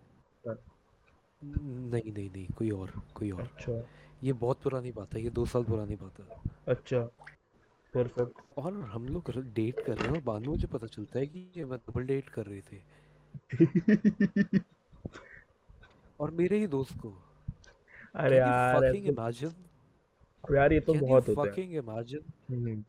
नहीं 1.43 2.13
नहीं 2.13 2.29
नहीं 2.29 2.47
कोई 2.47 2.69
और 2.69 3.01
कोई 3.15 3.31
और। 3.31 3.41
अच्छा। 3.41 3.87
ये 4.23 4.33
बहुत 4.33 4.61
पुरानी 4.61 4.91
बात 4.91 5.13
है 5.13 5.23
ये 5.23 5.29
दो 5.29 5.45
साल 5.45 5.63
पुरानी 5.63 5.95
बात 5.95 6.19
है। 6.19 6.41
अच्छा। 6.67 6.99
परफेक्ट 7.93 8.33
और 8.57 8.73
हम 8.73 9.07
लोग 9.07 9.31
डेट 9.37 9.79
कर 9.79 9.97
रहे 9.97 10.07
हैं 10.07 10.15
और 10.15 10.21
बाद 10.21 10.41
में 10.41 10.47
मुझे 10.47 10.67
पता 10.67 10.87
चलता 10.87 11.19
है 11.19 11.27
कि 11.27 11.51
ये 11.57 11.65
मैं 11.65 11.77
डबल 11.77 12.03
डेट 12.03 12.29
कर 12.29 12.45
रही 12.45 12.61
थी। 12.61 12.83
और 16.19 16.31
मेरे 16.31 16.59
ही 16.59 16.67
दोस्त 16.67 16.97
को। 16.99 17.21
अरे 18.15 18.37
यार 18.37 18.79
फकिंग 18.79 19.07
इमेजिन 19.07 19.53
यार 20.55 20.73
ये 20.73 20.79
तो 20.79 20.93
बहुत 20.93 21.27
होता 21.27 21.41
है। 21.41 21.51
Fucking 21.51 21.73
imagine 21.73 22.85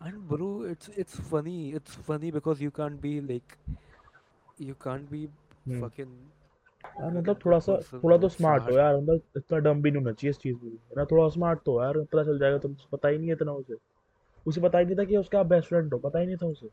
and 0.00 0.16
bro 0.30 0.48
it's 0.70 0.88
it's 1.02 1.20
funny 1.30 1.74
it's 1.74 1.94
funny 2.08 2.30
because 2.30 2.60
you 2.60 2.70
can't 2.70 3.00
be 3.00 3.12
like 3.20 3.54
you 4.58 4.74
can't 4.84 5.10
be 5.12 5.22
hmm. 5.68 5.80
fucking 5.80 6.12
यार 6.84 7.10
मतलब 7.18 7.38
थोड़ा 7.44 7.58
सा 7.58 7.76
थोड़ा 7.94 8.16
तो 8.18 8.28
स्मार्ट 8.28 8.62
हो 8.62 8.68
smart. 8.68 8.78
यार 8.78 8.96
मतलब 8.96 9.20
इतना 9.36 9.58
डम 9.58 9.82
भी 9.82 9.90
नहीं 9.90 10.02
होना 10.02 10.12
चाहिए 10.12 10.30
इस 10.30 10.38
चीज़ 10.38 10.56
में 10.64 10.70
ना 10.96 11.04
थोड़ा 11.04 11.28
स्मार्ट 11.28 11.60
तो 11.64 11.72
हो 11.72 11.82
यार 11.84 11.98
पता 12.12 12.24
चल 12.24 12.38
जाएगा 12.38 12.58
तो 12.58 12.68
पता 12.92 13.08
ही 13.08 13.18
नहीं 13.18 13.28
है 13.28 13.34
इतना 13.34 13.52
उसे। 13.52 13.76
उसे 14.46 14.60
पता 14.60 14.78
ही 14.78 14.84
नहीं 14.84 14.96
था 14.96 15.04
कि 15.04 15.16
उसका 15.16 15.42
बेस्ट 15.42 15.68
फ्रेंड 15.68 15.92
हो 15.92 15.98
पता 15.98 16.18
ही 16.18 16.26
नहीं 16.26 16.36
था 16.36 16.46
उसे। 16.46 16.68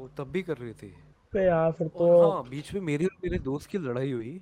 वो 0.00 0.08
तब 0.18 0.30
भी 0.32 0.42
कर 0.42 0.56
रही 0.56 0.72
थी। 0.72 0.94
पे 1.32 1.44
यार 1.44 1.72
फिर 1.72 1.88
तो 1.88 2.08
और 2.08 2.32
हाँ 2.32 2.48
बीच 2.48 2.74
में 2.74 2.80
मेरी 2.80 3.06
और 3.06 3.16
मेरे 3.24 3.38
दोस्त 3.38 3.70
की 3.70 3.78
लड़ाई 3.78 4.12
हुई। 4.12 4.40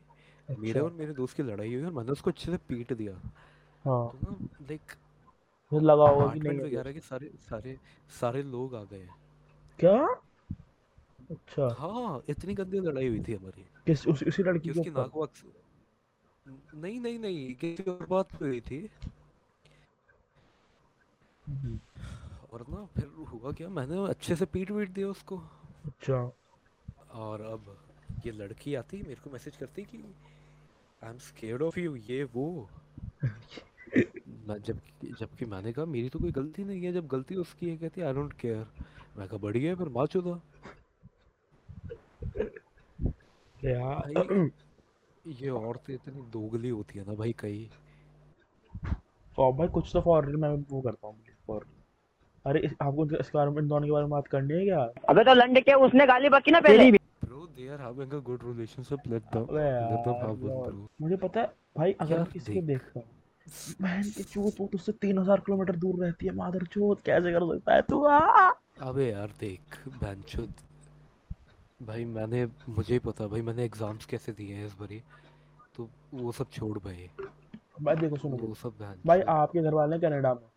मेरे 0.51 0.71
अच्छा 0.71 0.81
और 0.81 0.93
मेरे 0.93 1.13
दोस्त 1.13 1.37
की 1.37 1.43
लड़ाई 1.43 1.75
हुई 1.75 1.85
और 1.85 1.93
मैंने 1.93 2.13
उसको 2.13 2.31
अच्छे 2.31 2.51
से 2.53 2.59
पीट 2.69 2.93
दिया। 2.93 3.13
हाँ। 3.85 4.09
तो 4.13 4.19
ना 4.23 4.37
लाइक 4.63 4.93
फिर 5.71 5.81
लगा 5.81 6.05
होगा 6.05 6.27
कि 6.29 6.41
नहीं 6.41 6.59
अपार्टमेंट 6.59 6.61
है 6.61 6.67
वगैरह 6.67 6.93
के 6.93 7.01
सारे 7.01 7.31
सारे 7.51 7.79
सारे 8.21 8.43
लोग 8.43 8.75
आ 8.75 8.85
गए 8.85 9.09
क्या? 9.79 10.07
अच्छा। 11.31 11.75
हाँ 11.79 12.23
इतनी 12.29 12.55
गंदी 12.55 12.81
लड़ाई 12.81 13.09
हुई 13.09 13.21
थी 13.21 13.35
हमारी। 13.35 13.63
किस 13.87 14.07
उस, 14.07 14.23
उसी 14.23 14.43
लड़की 14.43 14.69
कि 14.69 14.71
उसकी 14.71 14.91
नाक 14.91 15.11
वाक 15.15 15.31
नहीं 16.75 17.01
नहीं 17.01 17.19
नहीं 17.19 17.55
किसी 17.55 17.91
और 17.91 18.07
बात 18.07 18.37
पे 18.37 18.47
हुई 18.47 18.61
थी। 18.61 18.91
हम्म, 21.49 21.81
और 22.53 22.67
ना 22.69 22.85
फिर 22.87 23.05
हुआ 23.05 23.53
क्या? 23.53 23.69
मैंने 23.69 24.09
अच्छे 24.09 24.37
से 24.37 24.47
पीट 24.47 24.71
वीट 24.71 24.89
दिया 24.89 25.09
उसको। 25.09 25.37
अच्छा। 25.87 26.33
और 27.11 27.41
अब 27.41 27.77
ये 28.27 28.33
लड़की 28.33 28.75
आती 28.75 29.03
मेरे 29.03 29.15
को 29.15 29.31
मैसेज 29.31 29.57
करती 29.57 29.83
कि 29.83 30.15
I 31.05 31.11
am 31.11 31.19
scared 31.19 31.63
of 31.63 31.79
you 31.81 31.97
ये 31.97 32.25
वो। 32.25 32.69
जब 34.59 34.81
जबकि 35.21 35.45
मैंने 35.47 35.73
कहा 35.73 35.85
मेरी 35.85 36.09
तो 36.09 36.19
कोई 36.19 36.33
गलती 36.33 36.65
नहीं 36.65 36.83
है। 36.83 36.93
जब 36.93 37.07
गलती 37.07 37.35
उसकी 37.35 37.69
है 37.71 37.77
कहती 37.77 38.01
आई 38.01 38.13
डोंट 38.13 38.33
केयर 38.33 38.67
मैं 39.19 39.29
कहा 39.29 39.39
बढ़िया 39.39 39.71
है 39.71 39.77
फिर 39.77 39.89
मार 39.89 40.07
चुदा 40.07 40.41
यार 43.65 44.13
भाई 44.13 44.51
ये 45.27 45.49
औरतें 45.49 45.95
इतनी 45.95 46.23
दोगली 46.33 46.69
होती 46.69 46.99
है 46.99 47.05
ना 47.07 47.15
भाई 47.15 47.35
कई 47.39 47.69
और 49.39 49.53
भाई 49.53 49.69
कुछ 49.69 49.91
तो 49.93 50.01
फॉर 50.01 50.27
मैं 50.37 50.49
वो 50.71 50.81
करता 50.81 51.07
हूँ 51.07 51.17
फॉर 51.47 51.67
अरे 52.47 52.61
इस, 52.61 52.73
आपको 52.83 53.05
इस 53.17 53.31
बारे 53.35 53.51
में 53.51 53.63
इन 53.63 53.69
दोनों 53.69 53.87
के 53.87 53.93
बारे 53.93 54.05
में 54.05 54.11
बात 54.11 54.27
करनी 54.29 54.55
है 54.55 54.65
क्या? 54.65 54.83
अबे 55.09 55.25
तो 55.25 55.35
लंड 55.35 55.61
के 55.61 55.73
उसने 55.87 56.07
गाली 56.07 56.29
बकी 56.29 56.51
ना 56.51 56.61
पहले। 56.61 56.91
Bro 56.91 57.47
they 57.47 57.69
are 57.69 57.81
having 57.81 58.13
a 58.13 58.19
good 58.19 58.41
relationship 58.45 59.09
let 59.09 59.23
them 59.23 59.57
let 59.57 60.05
them 60.07 60.15
have 60.15 60.37
bro 60.37 60.89
मुझे 61.01 61.17
पता 61.17 61.41
है 61.41 61.53
भाई 61.77 61.93
अगर 62.01 62.25
किसी 62.25 62.55
को 62.55 62.61
देखता 62.67 63.01
हूँ 63.01 63.09
बहन 63.83 64.11
की 64.17 64.23
चूत 64.23 64.61
वो 64.61 64.67
तुझसे 64.73 64.93
तीन 64.95 65.19
हज़ार 65.19 65.41
किलोमीटर 65.41 65.77
दूर 65.77 66.05
रहती 66.05 66.27
है 66.27 66.35
मादर 66.35 66.65
चूत 66.73 67.01
कैसे 67.07 67.33
कर 67.33 67.47
सकता 67.49 67.75
है 67.75 67.83
तू? 67.83 68.03
अबे 68.83 69.11
यार 69.11 69.33
देख 69.41 69.79
बैंचोद 70.01 70.53
भाई 71.83 72.05
मैंने 72.05 72.45
मुझे 72.69 72.93
ही 72.93 72.99
पता 73.01 73.27
भाई 73.27 73.43
मैंने 73.43 73.65
एग्ज़ाम्स 73.65 74.07
कैसे 74.07 74.33
दिए 74.33 74.55
हैं 74.55 74.67
इस 74.67 74.75
बारी? 74.81 75.03
तो 75.77 75.89
वो 76.15 76.33
सब 76.33 76.51
छोड़ 76.53 76.79
भाई। 76.79 77.09
भाई 77.83 77.97
देखो 77.97 78.17
सुनो। 78.17 78.37
वो 78.37 78.55
सब 78.55 78.73
भाई 79.07 79.21
आपके 79.21 79.63
घर 79.63 79.75
वाले 79.75 79.97
हैं 79.97 80.03
कनाडा 80.03 80.33
में। 80.35 80.49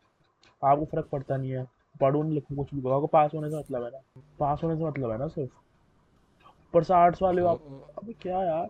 आपको 0.62 0.86
फ़र्क 0.86 1.08
पड़ता 1.12 1.38
नहीं 1.38 1.52
है। 1.52 1.66
पढ़ो 2.02 2.22
नहीं 2.24 2.34
लिखो 2.34 2.56
कुछ 2.56 2.74
भी 2.74 2.90
आपको 2.92 3.08
पास 3.08 3.32
होने 3.34 3.50
से 3.50 3.58
मतलब 3.58 3.84
है 3.84 3.90
ना। 3.92 4.22
पास 4.40 4.64
होने 4.64 4.76
से 4.76 4.84
मतलब 4.86 5.12
है 5.12 5.18
ना 5.18 5.28
सिर्फ़। 5.28 5.52
पर 6.74 6.92
आर्ट्स 6.94 7.22
वाले 7.22 7.42
हो 7.42 7.48
आप 7.48 7.96
अबे 7.98 8.14
क्या 8.22 8.44
यार? 8.44 8.68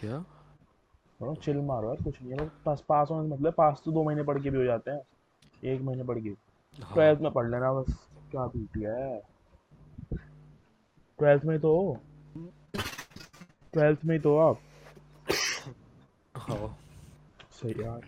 क्या? 0.00 0.24
थोड़ा 1.24 1.34
चिल 1.34 1.56
मारो 1.56 1.88
यार 1.88 2.02
कुछ 2.04 2.22
नहीं 2.22 2.32
है। 2.32 2.48
पास 2.64 2.84
पास 2.88 3.08
होने 3.10 3.28
मतलब 3.28 3.52
पास 3.52 3.82
तो 3.84 3.92
दो 3.92 4.02
महीने 4.04 4.22
पढ़ 4.22 4.42
के 4.42 4.50
भी 4.50 4.58
हो 4.58 4.64
जाते 4.64 4.90
हैं। 4.90 5.00
एक 5.64 5.80
महीने 5.82 6.04
पढ़ 6.04 6.18
के। 6.18 6.28
हाँ। 6.28 6.94
ट्वेल्थ 6.94 7.20
में 7.20 7.30
पढ़ 7.32 7.50
लेना 7.50 7.72
बस। 7.72 8.08
क्या 8.30 8.46
पीटी 8.46 8.82
है? 8.82 9.22
ट्वेल्थ 11.18 11.44
में 11.44 11.58
तो। 11.60 11.98
ट्वेल्थ 13.72 14.04
में 14.04 14.20
तो 14.20 14.36
आप। 14.38 14.60
हाँ। 16.36 16.78
सही 17.52 17.82
यार। 17.82 18.00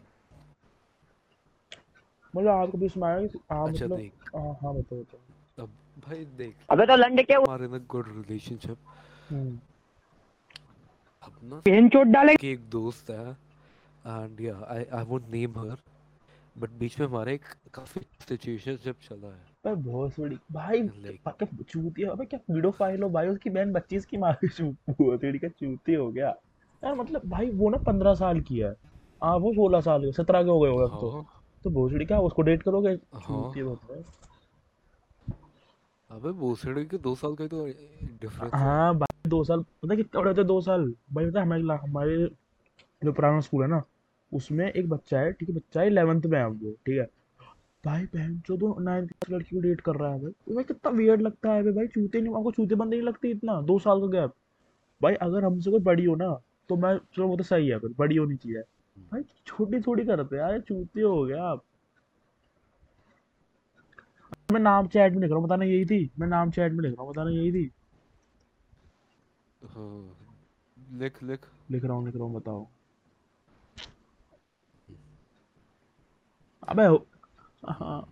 मतलब 2.36 2.48
आपको 2.48 2.78
भी 2.78 2.88
सुनाया 2.88 3.26
कि 3.26 3.38
आप 3.50 3.68
अच्छा 3.68 3.84
मतलब 3.84 4.00
हाँ 4.36 4.52
हाँ 4.62 4.74
बताओ 4.74 4.98
बताओ। 4.98 5.64
अब 5.64 5.70
भाई 6.08 6.24
देख। 6.38 6.56
अबे 6.70 6.86
तो 6.86 6.96
लंड 6.96 7.22
के 7.22 7.34
हमारे 7.34 7.64
इन 7.64 7.72
अ 7.72 7.78
गुड 7.88 8.08
रिलेशनशिप 8.08 8.76
हम्म 11.36 11.48
अब 11.48 11.54
ना 11.54 11.60
पेन 11.60 11.88
चोट 11.88 12.06
डाले। 12.06 12.36
कि 12.36 12.48
एक 12.48 12.60
दोस्त 12.70 13.10
है 13.10 13.30
एंड 13.30 14.40
या 14.40 14.54
I 14.68 14.84
I 14.84 15.04
won't 15.04 15.28
name 15.30 15.58
her 15.58 15.76
but 16.58 16.70
बीच 16.70 17.00
में 17.00 17.06
हमारे 17.06 17.34
एक 17.34 17.44
काफ़ी 17.74 18.00
सिचुएशनशिप 18.28 18.96
चला 19.02 19.28
है। 19.28 19.54
पर 19.64 19.74
बहुत 19.74 20.20
बड़ी 20.20 20.38
भाई 20.52 20.82
पक्का 21.26 21.46
चूतिया 21.62 22.10
अबे 22.10 22.24
क्या 22.24 22.40
वीडियो 22.50 22.70
फ़ाइल 22.70 23.02
हो 23.02 23.08
भाई 23.08 23.28
उसकी 23.28 23.50
बहन 23.50 23.72
बच्चीस 23.72 24.06
की 24.06 24.16
माँ 24.16 24.32
की 24.34 24.48
चूत 24.48 24.90
भोसड़ी 24.90 25.38
का 25.38 25.48
चूती 25.48 25.94
हो 25.94 26.10
गया। 26.10 26.28
यार 26.82 26.94
मतलब 26.94 27.22
भाई 27.26 27.50
वो 27.50 27.70
ना 27.70 27.78
पंद्रह 27.78 28.14
साल 28.14 28.40
की 28.40 28.58
है। 28.58 28.74
हाँ 29.22 29.36
वो 29.36 29.52
सोलह 29.52 29.80
साल 29.80 30.02
के 30.02 30.12
सत्रह 30.12 30.42
के 30.42 30.50
हो 30.50 30.60
गए 30.60 30.70
होंगे 30.70 30.86
तो। 30.86 31.10
हाँ। 31.10 31.24
तो 31.64 31.70
भोसड़ी 31.70 32.04
क्या 32.04 32.18
उसको 32.20 32.42
डेट 32.42 32.62
करोगे? 32.62 32.88
हाँ। 32.88 33.20
चूती 33.20 33.62
बहुत 33.62 33.90
है 33.90 34.04
अबे 36.10 36.32
भोसड़ी 36.32 36.84
के 36.84 36.98
दो 36.98 37.14
साल 37.14 37.34
का 37.34 37.44
ही 37.44 37.48
तो 37.48 37.66
डिफरेंस 38.20 38.54
है 38.54 38.92
दो 39.26 39.42
साल, 39.44 39.62
पता 39.82 39.94
कितने 39.94 40.20
बड़े 40.20 40.30
होते 40.30 40.44
दो 40.44 40.60
साल? 40.60 40.92
भाई, 41.12 41.26
पता 41.26 41.42
हमारे 41.42 41.62
हमारे 41.82 42.16
जो 43.02 43.12
पुराना 43.12 43.40
स्कूल 43.40 43.62
है 43.62 43.68
ना, 43.68 43.82
उसमें 44.32 44.66
एक 44.66 44.88
बच्चा 44.88 45.20
है, 45.20 45.32
ठीक 45.32 45.48
है, 45.48 45.54
बच्चा 45.54 45.80
है 45.80 45.86
इलेवेंथ 45.86 46.22
में 46.22 46.38
है 46.38 46.46
वो, 46.46 46.72
ठीक 46.86 46.98
है। 46.98 47.08
भाई, 47.84 48.04
बहन, 48.04 48.34
जो 48.46 48.56
तो 48.56 48.78
नाइन्थ 48.80 49.10
की 49.24 49.34
लड़की 49.34 49.56
को 49.56 49.60
डेट 49.62 49.80
कर 49.80 49.96
रहा 49.96 50.12
है 50.12 50.20
भाई 50.20 50.30
तुम्हें 50.46 50.66
कितना 50.66 50.90
वियर्ड 50.92 51.22
लगता 51.22 51.52
है 51.52 51.72
भाई 51.72 51.86
चूते 51.86 52.20
नहीं, 52.20 52.34
आपको 52.34 52.50
चूते 52.52 52.74
बंदे 52.74 52.96
नहीं 52.96 53.06
लगते 53.06 53.28
इतना, 53.30 53.60
दो 53.62 53.78
साल 53.78 54.00
का 54.00 54.06
गैप 54.10 54.34
भाई, 55.00 55.14
अगर 55.14 55.44
हमसे 55.44 55.70
कोई 55.70 55.80
बड़ी 55.80 56.04
हो 56.04 56.14
ना 56.16 56.28
तो 56.70 56.76
मैं, 56.76 56.96
चलो, 56.98 57.26
वो 57.28 57.36
तो 57.36 57.44
सही 57.44 57.68
है 57.68 57.78
फिर 57.78 57.94
बड़ी 57.98 58.16
होनी 58.16 58.36
चाहिए। 58.36 58.60
भाई, 59.12 59.22
छोटी 59.46 59.80
थोड़ी 59.80 60.04
करते 60.04 60.36
यार, 60.36 60.58
चूते 60.60 61.00
हो 61.00 61.22
गया 61.24 61.42
आप। 61.44 61.62
मैं 64.52 64.60
नाम 64.60 64.86
चैट 64.86 65.12
में 65.12 65.20
लिख 65.20 65.30
रहा 65.30 65.38
हूँ, 65.38 65.46
बताना 65.46 65.64
यही 65.64 65.84
थी, 65.84 66.10
मैं 66.18 66.26
नाम 66.28 66.50
चैट 66.50 66.72
में 66.72 66.82
लिख 66.82 66.92
रहा 66.92 67.02
हूँ, 67.02 67.12
बताना 67.12 67.30
यही 67.30 67.52
थी। 67.52 67.70
लिख 70.92 71.22
लिख। 71.22 71.40
लिख 71.70 71.84
रहा 71.84 71.92
हूँ 71.92 72.06
लिख 72.06 72.14
रहा 72.14 72.24
हूँ 72.24 72.34
बताओ। 72.34 72.66
अबे 76.68 76.84
हो- 76.84 77.06
हाँ। 77.68 78.08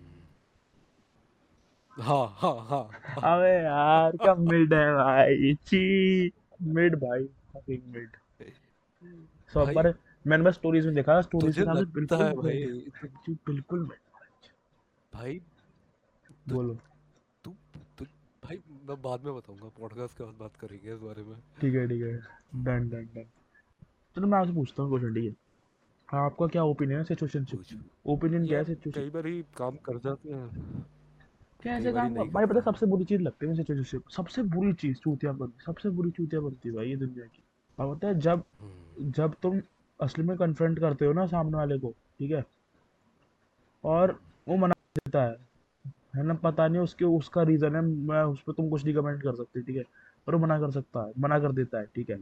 हाँ 2.01 2.27
हाँ 2.39 2.67
हाँ। 2.67 2.85
अबे 3.17 3.65
यार 3.65 4.17
क्या 4.17 4.35
मिड 4.35 4.75
है 4.75 4.95
भाई? 4.95 5.55
छी 5.55 6.33
मिड 6.63 6.95
भाई 6.95 7.25
fucking 7.25 7.87
मिड 7.87 8.09
भाई 9.55 9.75
पर 9.75 9.95
मैंने 10.27 10.45
बस 10.45 10.55
स्टोरीज 10.55 10.87
में 10.87 10.95
देखा 10.95 11.21
स्टोरीज 11.21 11.55
से 11.55 11.61
लगता 11.61 12.17
बिल्कुल 12.17 12.23
है 12.23 12.35
भाई। 12.35 12.59
है। 12.59 13.35
बिल्कुल 13.47 13.87
mid। 13.87 13.99
भाई 15.15 15.41
बोलो। 16.49 16.79
तू 17.45 17.55
तू 17.99 18.05
भाई 18.45 18.57
मैं 18.89 19.01
बाद 19.03 19.25
में 19.25 19.35
बताऊँगा 19.37 19.69
पॉडकास्ट 19.79 20.19
के 20.19 20.25
बाद 20.25 20.35
बात 20.41 20.57
करेंगे 20.61 20.93
इस 20.95 21.01
बारे 21.01 21.23
में। 21.23 21.37
ठीक 21.61 21.75
है 21.75 21.87
ठीक 21.89 22.03
है। 22.03 22.13
डन 22.65 22.89
डन 22.89 23.09
डन 23.15 23.25
चलो 24.17 24.27
मैं 24.27 24.39
आपसे 24.39 24.53
पूछता 24.53 24.83
हूँ 24.83 24.91
क्वेश्चन 24.91 25.15
ठीक 25.15 25.25
है? 25.25 25.35
आपका 26.09 26.47
क्या 26.47 26.65
ओपिनियन 26.65 26.99
है 26.99 27.05
सिचुएशनशिप 27.05 27.59
पूछ 27.59 27.75
ओपिनियन 28.07 28.47
क्या 28.47 28.59
है 28.59 28.65
सिचुएशन 28.65 29.01
कई 29.01 29.11
बार 29.11 29.27
ही 29.27 29.43
काम 29.57 29.77
कर 29.77 29.99
जाते 29.99 30.33
हैं। 30.33 30.85
कैसे 31.63 31.93
काम 31.93 32.15
भाई 32.33 32.47
पता 32.47 32.61
सबसे 32.61 32.87
बुरी 32.87 33.05
चीज़ 33.05 33.23
लगती 33.23 33.47
है 33.47 33.55
सिचुएशनशिप 33.57 34.09
सबसे 34.11 34.43
बुरी 34.55 34.73
चीज़ 34.73 34.99
चूतिया 34.99 35.33
बनती 35.33 35.65
सबसे 35.67 35.91
बुरी 35.91 36.11
चूतिया 36.11 36.41
बनती 36.41 36.69
है 36.69 36.75
भाई 36.75 36.89
ये 36.89 36.97
दुनिया 36.97 37.27
की। 37.27 37.43
अब 37.79 37.97
पता 37.97 38.09
है 38.09 38.19
जब 38.21 38.45
हम्म, 38.61 39.11
जब 39.13 39.35
तुम 39.43 39.61
असली 40.01 40.25
में 40.25 40.37
कन्फ्रंट 40.37 40.79
करते 40.79 41.07
हो 41.07 41.13
ना 41.13 41.27
सामने 41.27 41.57
वाले 41.57 41.79
को 41.79 41.91
ठीक 42.19 42.31
है? 42.31 42.45
और 43.85 44.19
वो 44.49 44.57
मना 44.57 44.75
देता 44.97 45.25
है। 45.25 45.54
है 46.15 46.23
ना? 46.23 46.35
पता 46.35 46.67
नहीं 46.69 46.83
उसके 46.83 47.05
उसका 47.05 47.43
रीजन 47.43 47.77
है। 47.77 47.81
मैं 47.83 48.23
उस 48.23 48.43
पर 48.43 48.53
तुम 48.53 48.69
कुछ 48.71 48.85
नहीं 48.85 48.95
कमेंट 48.95 49.23
कर 49.23 49.35
सकते 49.35 49.63
ठीक 49.63 49.77
है? 49.77 49.85
पर 50.27 50.35
वो 50.35 50.41
मना 50.41 50.59
कर 50.61 50.71
सकता 50.71 51.05
है 51.07 51.13
मना 51.19 51.39
कर 51.39 51.53
देता 51.53 51.79
है 51.79 51.87
ठीक 51.95 52.11
है? 52.11 52.19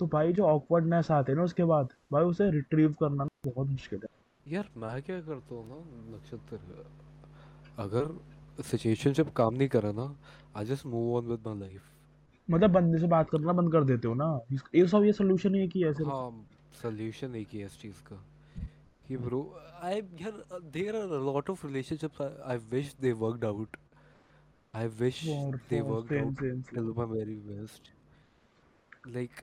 तो 0.00 0.06
भाई 0.06 0.32
जो 0.32 0.44
ऑकवर्डनेस 0.44 1.10
आते 1.10 1.32
हैं 1.32 1.36
ना 1.38 1.44
उसके 1.44 1.64
बाद 1.64 1.88
भाई 2.12 2.24
उसे 2.24 2.50
रिट्रीव 2.50 2.92
करना 2.92 3.24
बहुत 3.46 3.68
मुश्किल 3.68 4.00
है। 4.02 4.52
यार 4.52 4.68
मैं 4.76 5.02
क्या 5.02 5.20
करता 5.20 5.54
हूँ 5.54 5.68
ना 5.68 6.16
नक्षत्र 6.16 6.58
अगर 7.78 8.62
सिचुएशन 8.62 9.12
जब 9.12 9.32
काम 9.32 9.54
नहीं 9.54 9.68
करा 9.68 9.92
ना 9.92 10.14
I 10.56 10.64
just 10.64 10.86
move 10.86 11.14
on 11.16 11.26
with 11.26 11.46
my 11.46 11.58
life 11.60 11.82
मतलब 12.48 12.70
बंदे 12.70 12.98
से 12.98 13.06
बात 13.06 13.30
करना 13.30 13.52
बंद 13.52 13.72
कर 13.72 13.84
देते 13.84 14.08
हो 14.08 14.14
ना? 14.14 14.38
ये 14.74 14.86
सब 14.86 15.04
ये 15.04 15.12
सोल्यूशन 15.12 15.54
है 15.54 15.66
कि 15.68 15.84
ऐसे 15.86 16.04
हाँ 16.04 16.46
सोल्यूशन 16.82 17.34
एक 17.36 17.48
ही 17.52 17.58
है 17.58 17.66
इस 17.66 17.78
चीज़ 17.80 18.02
का। 18.02 18.16
कि 19.08 19.16
ब्रो 19.16 19.40
आई 19.82 19.94
यार 19.94 20.60
there 20.76 20.96
are 20.96 21.02
a 21.02 21.24
lot 21.32 21.50
of 21.50 21.66
relationships 21.66 22.20
I 22.20 22.56
wish 22.56 22.94
they 23.00 23.12
worked 23.12 23.44
out 23.44 23.76
I 24.74 24.86
wish 24.86 25.24
for 25.24 25.58
they 25.70 25.82
for 25.82 25.90
worked 25.90 26.08
same 26.08 26.28
out 26.28 26.40
same 26.40 26.62
till 26.70 26.94
my 27.00 27.06
very 27.16 27.36
best. 27.48 27.90
Like 29.16 29.42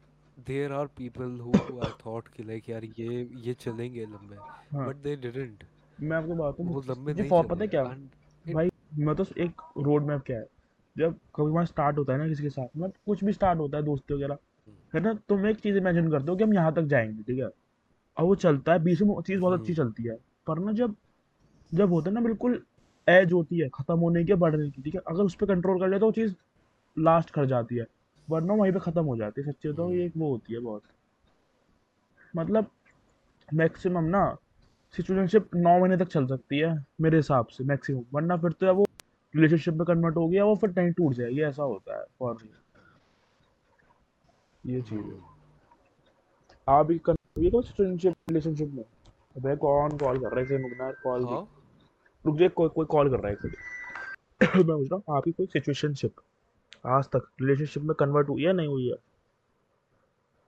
there 0.49 0.73
are 0.73 0.87
people 0.99 1.33
who 1.47 1.53
I 1.87 1.89
thought 2.03 2.27
कि 2.35 2.43
like 2.43 2.69
यार 2.69 2.83
ये 2.99 3.29
ये 3.33 3.53
चलेंगे 3.53 4.05
लंबे 4.05 4.35
हाँ। 4.77 4.87
but 4.87 5.03
they 5.05 5.15
didn't. 5.25 5.63
मैं 6.01 6.17
आपको 6.17 6.35
बात 6.35 6.59
वो 6.59 6.65
हूँ 6.65 6.83
लंबे 6.89 7.13
नहीं 7.13 7.29
फॉर 7.29 7.47
पता 7.47 7.61
है 7.61 7.67
क्या? 7.67 7.83
And 7.83 8.53
भाई 8.55 8.69
मैं 8.97 9.15
तो 9.15 9.25
एक 9.37 9.61
रोड 9.77 10.05
मैप 10.05 10.21
क्या 10.21 10.37
है? 10.37 10.45
जब 10.97 11.19
कभी 11.35 11.51
वहाँ 11.51 11.65
स्टार्ट 11.65 11.97
होता 11.97 12.13
है 12.13 12.19
ना 12.19 12.27
किसी 12.27 12.43
के 12.43 12.49
साथ 12.49 12.67
मतलब 12.77 12.93
कुछ 13.05 13.23
भी 13.23 13.33
स्टार्ट 13.33 13.59
होता 13.59 13.77
है 13.77 13.83
दोस्ती 13.83 14.13
वगैरह 14.13 14.37
है 14.95 15.01
ना? 15.01 15.13
तुम 15.13 15.45
एक 15.47 15.59
चीज़ 15.59 15.77
इमेजिन 15.77 16.11
करते 16.11 16.31
हो 16.31 16.37
कि 16.37 16.43
हम 16.43 16.53
यहाँ 16.53 16.73
तक 16.73 16.81
जाएँगे 16.81 17.23
ठीक 17.23 17.39
है? 17.39 17.49
और 18.17 18.25
वो 18.25 18.35
चलता 18.35 18.73
है 18.73 18.79
बीच 18.83 19.01
में 19.01 19.21
चीज़ 19.21 19.39
बहुत 19.39 19.59
अच्छी 19.59 19.73
हम्म। 19.73 19.83
चलती 19.83 20.03
है। 20.03 20.17
पर 20.47 20.59
ना 20.59 20.71
जब 20.71 20.95
जब 21.71 21.91
होता 21.93 22.09
है 22.09 22.13
ना 22.13 22.21
बिल्कुल 22.21 22.61
एज 23.07 23.31
होती 23.33 23.59
है 23.59 23.69
खत्म 23.73 23.97
होने 23.99 24.23
की 24.23 24.33
बढ़ने 24.33 24.69
की 24.69 24.81
ठीक 24.81 24.95
है? 24.95 25.01
अगर 25.07 25.23
उस 25.23 25.35
पर 25.35 25.45
कंट्रोल 25.45 25.79
कर 25.79 25.87
ले 25.87 25.99
तो 25.99 26.05
वो 26.05 26.11
चीज़ 26.11 26.33
लास्ट 26.97 27.29
कर 27.29 27.45
जाती 27.45 27.75
है। 27.75 27.85
वरना 28.29 28.53
वहीं 28.53 28.71
पे 28.73 28.79
खत्म 28.79 29.03
हो 29.05 29.17
जाती 29.17 29.41
है 29.41 29.51
सच्चे 29.51 29.73
तो 29.73 29.89
ये 29.89 29.95
हम्म 29.97 30.05
एक 30.05 30.13
वो 30.17 30.29
होती 30.31 30.53
है 30.53 30.59
बहुत। 30.59 30.83
मतलब 32.35 32.69
मैक्सिमम 33.53 34.03
ना 34.03 34.37
सिचुएशनशिप 34.95 35.49
नौ 35.55 35.79
महीने 35.79 35.97
तक 35.97 36.07
चल 36.07 36.25
सकती 36.27 36.59
है 36.59 36.85
मेरे 37.01 37.17
हिसाब 37.17 37.47
से 37.47 37.63
मैक्सिमम 37.63 38.03
वरना 38.13 38.37
फिर 38.37 38.51
तो 38.51 38.65
या 38.65 38.71
वो 38.71 38.85
रिलेशनशिप 39.35 39.73
में 39.73 39.85
कन्वर्ट 39.85 40.15
हो 40.15 40.27
गया 40.27 40.45
वो 40.45 40.55
फिर 40.55 40.73
नहीं 40.77 40.91
टूट 40.91 41.13
जाएगी 41.13 41.41
ऐसा 41.41 41.63
होता 41.63 41.99
है 41.99 42.05
फॉर 42.19 42.37
ये 44.65 44.81
चीज़ 44.81 45.01
है। 45.01 45.19
आप 46.67 46.85
भी 46.85 46.97
ये 47.35 47.49
तो 47.51 47.61
सिचुएशनशिप 47.61 48.13
रिलेशनशिप 48.29 48.69
में 48.69 48.83
अबे 49.35 49.55
कौन 49.57 49.97
कॉल 49.97 50.19
कर 50.19 50.29
रहा 50.29 50.39
है 50.39 50.45
इसे 50.45 50.57
मुगनार 50.57 50.93
कॉल 51.03 51.25
हाँ 51.25 51.41
रुक 52.25 52.37
जाए 52.37 52.49
कोई 52.55 52.69
कोई 52.69 52.85
कॉल 52.85 53.09
कर 53.09 53.19
रहा 53.19 53.27
है 53.27 53.33
इसे 53.33 53.49
मैं 54.57 54.77
पूछ 54.77 54.87
रहा 54.91 54.95
हूँ 54.97 55.17
आपकी 55.17 55.31
कोई 55.31 55.45
सिचुएशनशिप 55.47 56.21
आज 56.87 57.05
तक 57.07 57.27
रिलेशनशिप 57.41 57.83
में 57.83 57.95
कन्वर्ट 57.99 58.29
हुई 58.29 58.43
है 58.43 58.53
नहीं 58.53 58.67
हुई 58.67 58.87
है 58.89 58.95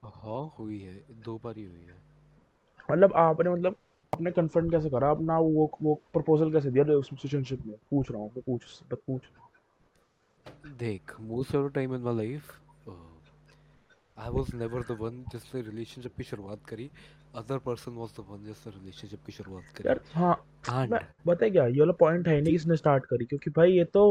हाँ 0.02 0.42
हुई 0.58 0.78
है 0.80 0.94
दो 1.24 1.38
बार 1.44 1.56
ही 1.58 1.64
हुई 1.64 1.84
है 1.84 1.96
मतलब 2.88 3.12
आपने 3.16 3.50
मतलब 3.50 3.76
आपने 4.12 4.30
कन्फर्म 4.30 4.70
कैसे 4.70 4.90
करा? 4.90 5.10
अपना 5.10 5.38
वो 5.38 5.70
वो 5.82 5.94
प्रपोजल 6.12 6.52
कैसे 6.52 6.70
दिया? 6.70 6.84
उस 6.96 7.08
सिचुएशनशिप 7.10 7.66
में। 7.66 7.76
पूछ 7.90 8.10
रहा 8.10 8.20
हूँ 8.20 8.42
पूछ 8.46 8.62
बस 8.92 8.98
पूछ 9.06 9.22
देख 10.78 11.14
most 11.22 11.54
of 11.54 11.68
the 11.68 11.74
time 11.74 11.94
in 11.94 12.00
my 12.02 12.14
life 12.16 12.52
I 14.16 14.30
was 14.30 14.50
never 14.54 14.82
the 14.82 14.96
one 15.00 15.24
जिसने 15.32 15.60
रिलेशनशिप 15.62 16.12
की 16.16 16.24
शुरुआत 16.24 16.60
करी। 16.68 16.90
Other 17.36 17.58
person 17.58 17.92
was 17.92 18.10
the 18.18 18.24
one 18.28 18.44
जिसने 18.44 18.72
रिलेशनशिप 18.72 19.20
की 19.26 19.32
शुरुआत 19.32 19.64
करी। 19.76 19.88
यार 19.88 20.00
हाँ 20.14 20.34
बताए 21.26 21.50
क्या 21.50 21.66
ये 21.66 21.80
वाला 21.80 21.92
पॉइंट 22.00 22.28
है 22.28 22.40
नहीं 22.40 22.52
किसने 22.52 22.76
स्टार्ट 22.76 23.06
करी 23.06 23.24
क्योंकि 23.24 23.50
भाई 23.50 23.72
ये 23.72 23.84
तो 23.94 24.06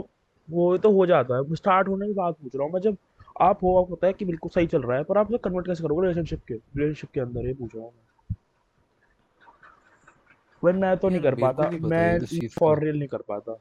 वो 0.50 0.78
तो 0.78 0.92
हो 0.92 1.06
जाता 1.06 1.38
है। 1.38 1.56
स्टार्ट 1.56 1.88
होने 1.88 2.08
की 2.08 2.14
बात 2.14 2.36
पूछ 2.42 2.56
रहा 2.56 2.64
हूँ 2.64 2.74
मैं 2.74 2.82
जब 2.82 2.98
आप 3.42 3.64
हो 3.64 3.76
आपको 3.82 3.96
पता 3.96 4.08
है 4.08 4.14
कि 4.14 4.26
बिल्कुल 4.26 4.50
सही 4.56 4.68
चल 4.68 4.82
रहा 4.82 4.98
है 4.98 5.04
पर 5.04 5.18
आप 5.18 5.28
उसे 5.28 5.38
कन्वर्ट 5.44 5.68
कैसे 5.68 5.84
करोगे 5.84 6.08
रिलेशनशिप 6.08 6.42
के 6.48 6.54
रिलेशनशिप 6.54 7.10
के 7.14 7.20
अंदर 7.20 7.48
ये 7.48 7.54
पूछ 7.54 7.76
रहा 7.76 7.84
हूँ 7.84 7.94
मैं। 7.94 8.02
मैं 10.74 10.98
तो 10.98 11.10
नहीं 11.10 11.22
कर 11.22 11.36
पाता 11.36 11.70
मैं 11.70 12.20
फॉर 12.50 12.80
रियल 12.80 12.98
नहीं 12.98 13.08
कर 13.08 13.22
पाता। 13.28 13.54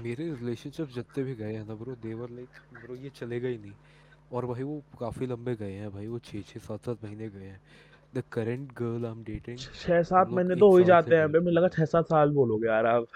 मेरे 0.00 0.24
रिलेशनशिप 0.30 0.88
जितने 0.88 1.24
भी 1.24 1.34
गए 1.34 1.52
हैं 1.54 1.64
ना 1.64 1.74
ब्रो 1.74 1.94
देवर 1.96 2.30
लाइक 2.30 2.58
ब्रो 2.74 2.96
ये 2.96 3.10
चलेगा 3.10 3.48
ही 3.48 3.58
नहीं। 3.58 3.74
और 4.32 4.46
भाई 4.46 4.62
वो 4.62 4.82
काफ़ी 5.00 5.26
लंबे 5.26 5.54
गए 5.56 5.72
हैं 5.72 5.90
भाई 5.92 6.06
वो 6.06 6.18
छः 6.20 6.42
छः 6.42 6.60
सात 6.60 6.84
सात 6.84 7.04
महीने 7.04 7.28
गए 7.28 7.44
हैं। 7.44 7.60
The 8.14 8.22
current 8.32 8.72
girl 8.72 9.06
I 9.06 9.12
am 9.12 9.24
dating 9.24 9.66
छह 9.74 10.02
सात 10.02 10.30
महीने 10.32 10.56
तो 10.56 10.70
हो 10.70 10.76
ही 10.76 10.84
जाते 10.84 11.16
हैं। 11.16 11.26
मुझे 11.26 11.50
लगा 11.50 11.68
छह 11.68 11.84
सात 11.84 12.06
साल 12.06 12.30
बोलोगे 12.32 12.68
यार 12.68 12.86
आप। 12.86 13.06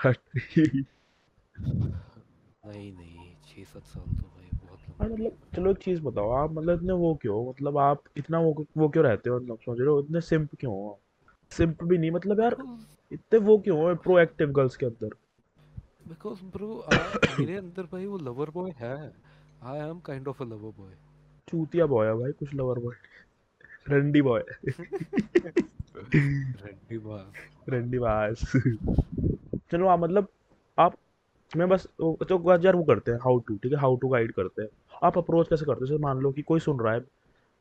नहीं 2.65 2.93
नहीं 2.93 3.35
छः 3.45 3.65
सात 3.65 3.85
साल 3.85 4.11
तो 4.13 4.27
भाई 4.29 4.51
बहुत 4.63 4.81
मतलब 5.01 5.37
चलो 5.57 5.71
एक 5.71 5.79
चीज़ 5.79 6.01
बताओ 6.03 6.31
आप 6.33 6.53
मतलब 6.53 6.79
इतने 6.79 6.93
वो 6.93 7.15
क्यों? 7.23 7.49
मतलब 7.51 7.79
आप 7.79 8.03
इतना 8.17 8.39
वो 8.41 8.67
वो 8.79 8.89
क्यों 8.89 9.05
रहते 9.05 9.31
हो? 9.31 9.37
मतलब 9.37 9.59
समझ 9.67 9.79
रहे 9.81 9.89
हो 9.89 10.01
इतने 10.01 10.21
सिंप 10.21 10.55
क्यों 10.61 10.73
हो 10.75 11.01
सिंप 11.53 11.85
भी 11.85 11.99
नहीं 11.99 12.11
मतलब 12.11 12.41
यार 12.41 12.57
इतने 13.13 13.39
वो 13.41 13.59
क्यों 13.59 13.79
हो 13.81 13.95
प्रोएक्टिव 14.05 14.53
गर्ल्स 14.53 14.77
के 14.77 14.87
अंदर? 14.87 15.17
बिकॉज़ 16.09 16.43
ब्रो 16.55 16.85
मेरे 17.39 17.57
अंदर 17.57 17.83
भाई 17.93 18.07
वो 18.07 18.19
लवर 18.19 18.51
बॉय 18.51 18.71
है। 18.79 18.97
I 19.63 19.79
am 19.81 20.01
kind 20.01 20.29
of 20.29 20.43
a 20.43 20.47
lover 20.47 20.73
boy 20.79 20.93
चूतिया 21.49 21.87
बॉय 21.87 22.07
है 22.07 22.15
भाई 22.15 22.33
कुछ 22.33 22.55
लवर 22.55 22.79
बॉय 22.79 22.95
रंडी 23.89 24.23
बॉय 24.23 24.43
रंडी 25.41 26.99
बॉय 26.99 27.25
रंडी 27.69 27.99
बास 27.99 28.53
चलो 29.73 29.87
आप 29.87 29.99
मतलब 29.99 30.29
आप 30.79 30.97
मैं 31.57 31.69
बस 31.69 31.87
तो 32.01 32.59
यार 32.65 32.77
वो 32.77 32.85
करते 32.85 33.13
हैं 33.13 33.19
हाउ 33.19 33.39
टू 33.39 33.57
ठीक 33.57 33.73
है? 33.73 33.79
हाउ 33.79 33.97
टू 33.97 34.09
गाइड 34.09 34.33
करते 34.33 34.63
हैं। 34.63 34.69
आप 35.03 35.19
अप्रोच 35.19 35.49
कैसे 35.49 35.65
करते 35.65 35.93
हैं? 35.93 36.01
मान 36.01 36.19
लो 36.19 36.33
कि 36.33 36.43
कोई 36.43 36.61
सुन 36.61 36.81
रहा 36.81 36.93
है 36.93 37.01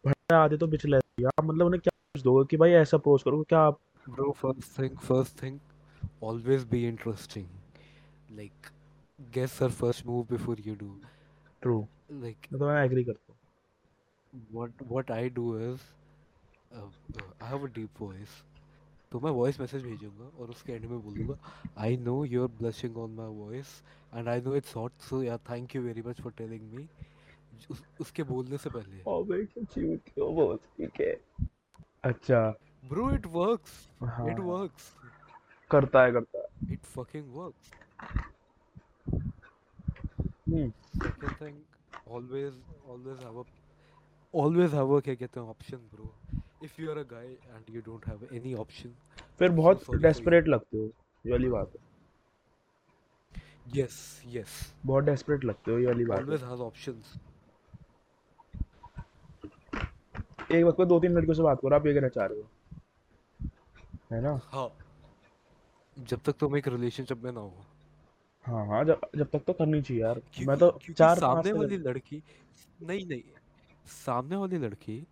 भाई 0.06 0.36
आधे 0.36 0.58
तो 0.58 0.68
पिछले 0.68 0.98
आप 0.98 1.44
मतलब 1.44 1.66
उन्हें 1.66 1.82
क्या 1.82 1.92
सोच 2.16 2.24
दोगे 2.24 2.46
कि 2.50 2.58
भाई 2.58 2.72
ऐसा 2.72 2.98
अप्रोच 2.98 3.24
करो 3.24 3.44
क्या 3.50 3.60
आप 3.60 3.80
bro 4.10 4.32
first 4.32 4.80
thing 4.80 4.98
first 4.98 5.44
thing 5.44 5.60
always 6.22 6.64
be 6.72 6.80
interesting 6.90 7.48
like 8.38 8.72
guess 9.38 9.60
her 9.60 9.70
first 9.82 10.06
move 10.06 10.24
before 10.30 10.58
you 10.70 10.76
do. 10.86 10.94
True 11.62 11.76
like 12.24 12.50
तो 12.52 12.66
मैं 12.68 12.84
एग्री 12.86 13.04
करता 13.04 13.34
हूँ. 13.34 13.38
what 14.58 14.88
what 14.94 15.14
I 15.18 15.28
do 15.38 15.46
is 15.68 15.86
uh, 16.72 16.88
uh, 17.18 17.30
I 17.42 17.54
have 17.54 17.70
a 17.70 17.72
deep 17.78 18.04
voice. 18.06 18.42
तो 19.12 19.20
मैं 19.20 19.32
voice 19.32 19.60
message 19.60 19.84
भेजूँगा 19.84 20.28
और 20.42 20.50
उसके 20.50 20.74
end 20.74 20.86
में 20.92 21.02
बोलूँगा 21.02 21.38
I 21.78 21.98
know 21.98 22.24
you 22.26 22.42
are 22.44 22.48
blushing 22.60 22.98
on 22.98 23.12
my 23.16 23.28
voice 23.28 23.68
and 24.14 24.28
I 24.28 24.42
know 24.42 24.56
it's 24.56 24.76
hot 24.76 24.92
so 25.10 25.22
yeah 25.24 25.38
thank 25.50 25.76
you 25.76 25.82
very 25.82 26.02
much 26.02 26.22
for 26.22 26.32
telling 26.38 26.72
me 26.74 26.88
उसके 28.02 28.24
बोलने 28.24 28.58
से 28.58 28.70
पहले। 28.70 29.04
ओ 29.08 29.24
भाई 29.24 29.46
सच्ची 29.46 29.96
क्यों 30.08 30.36
बहुत 30.36 30.62
ठीक 30.78 31.02
है? 31.02 31.14
अच्छा। 32.04 32.40
ब्रो 32.90 33.10
इट 33.16 33.26
वर्क्स 33.36 33.78
हाँ। 34.04 34.28
इट 34.32 34.40
वर्क्स 34.40 34.92
करता 35.72 36.04
है 36.04 36.12
करता 36.12 36.40
है। 36.40 36.74
It 36.74 36.84
fucking 36.96 37.34
works 37.36 37.72
Hmm. 40.50 40.72
Second 41.04 41.42
thing 41.42 41.58
फिर 49.40 49.50
बहुत 49.50 49.96
डेस्परेट 49.96 50.48
लगते 50.48 50.78
हो 50.78 50.84
ये 51.26 51.32
वाली 51.32 51.50
बात 51.50 51.72
है। 51.76 51.94
यस 53.76 54.24
यस 54.26 54.74
बहुत 54.86 55.04
डेस्परेट 55.04 55.44
लगते 55.44 55.72
हो 55.72 55.80
ये 55.80 55.86
वाली 55.86 56.06
बात 56.06 56.20
ऑलवेज 56.20 56.44
हैव 56.44 56.62
ऑप्शंस 56.62 57.14
एक 60.52 60.66
वक्त 60.66 60.78
पे 60.78 60.86
दो 60.86 61.00
तीन 61.00 61.12
लड़कियों 61.12 61.34
से 61.34 61.42
बात 61.42 61.60
करो 61.62 61.76
आप 61.76 61.88
ये 61.88 61.94
कहना 61.94 62.26
रहे 62.26 62.40
हो। 62.40 62.50
है 64.12 64.22
ना? 64.22 64.42
हाँ। 64.44 64.78
जब 66.00 66.20
तक 66.20 66.34
तुम 66.34 66.58
एक 66.58 66.68
रिलेशनशिप 66.68 67.18
में 67.18 67.32
ना 67.32 67.40
हो। 67.40 67.66
हाँ 68.46 68.68
हाँ 68.68 68.84
जब 68.86 69.02
जब 69.16 69.30
तक 69.30 69.44
तो 69.48 69.54
करनी 69.54 69.82
चाहिए 69.82 70.04
यार। 70.04 70.22
मैं 70.48 70.58
तो 70.58 70.80
चार 70.98 71.16
सामने 71.16 71.52
वाली 71.54 71.78
लड़की 71.78 72.24
नहीं 72.82 73.06
नहीं 73.06 73.22
सामने 73.86 74.36
वाली 74.36 74.58
लड़की 74.58 75.08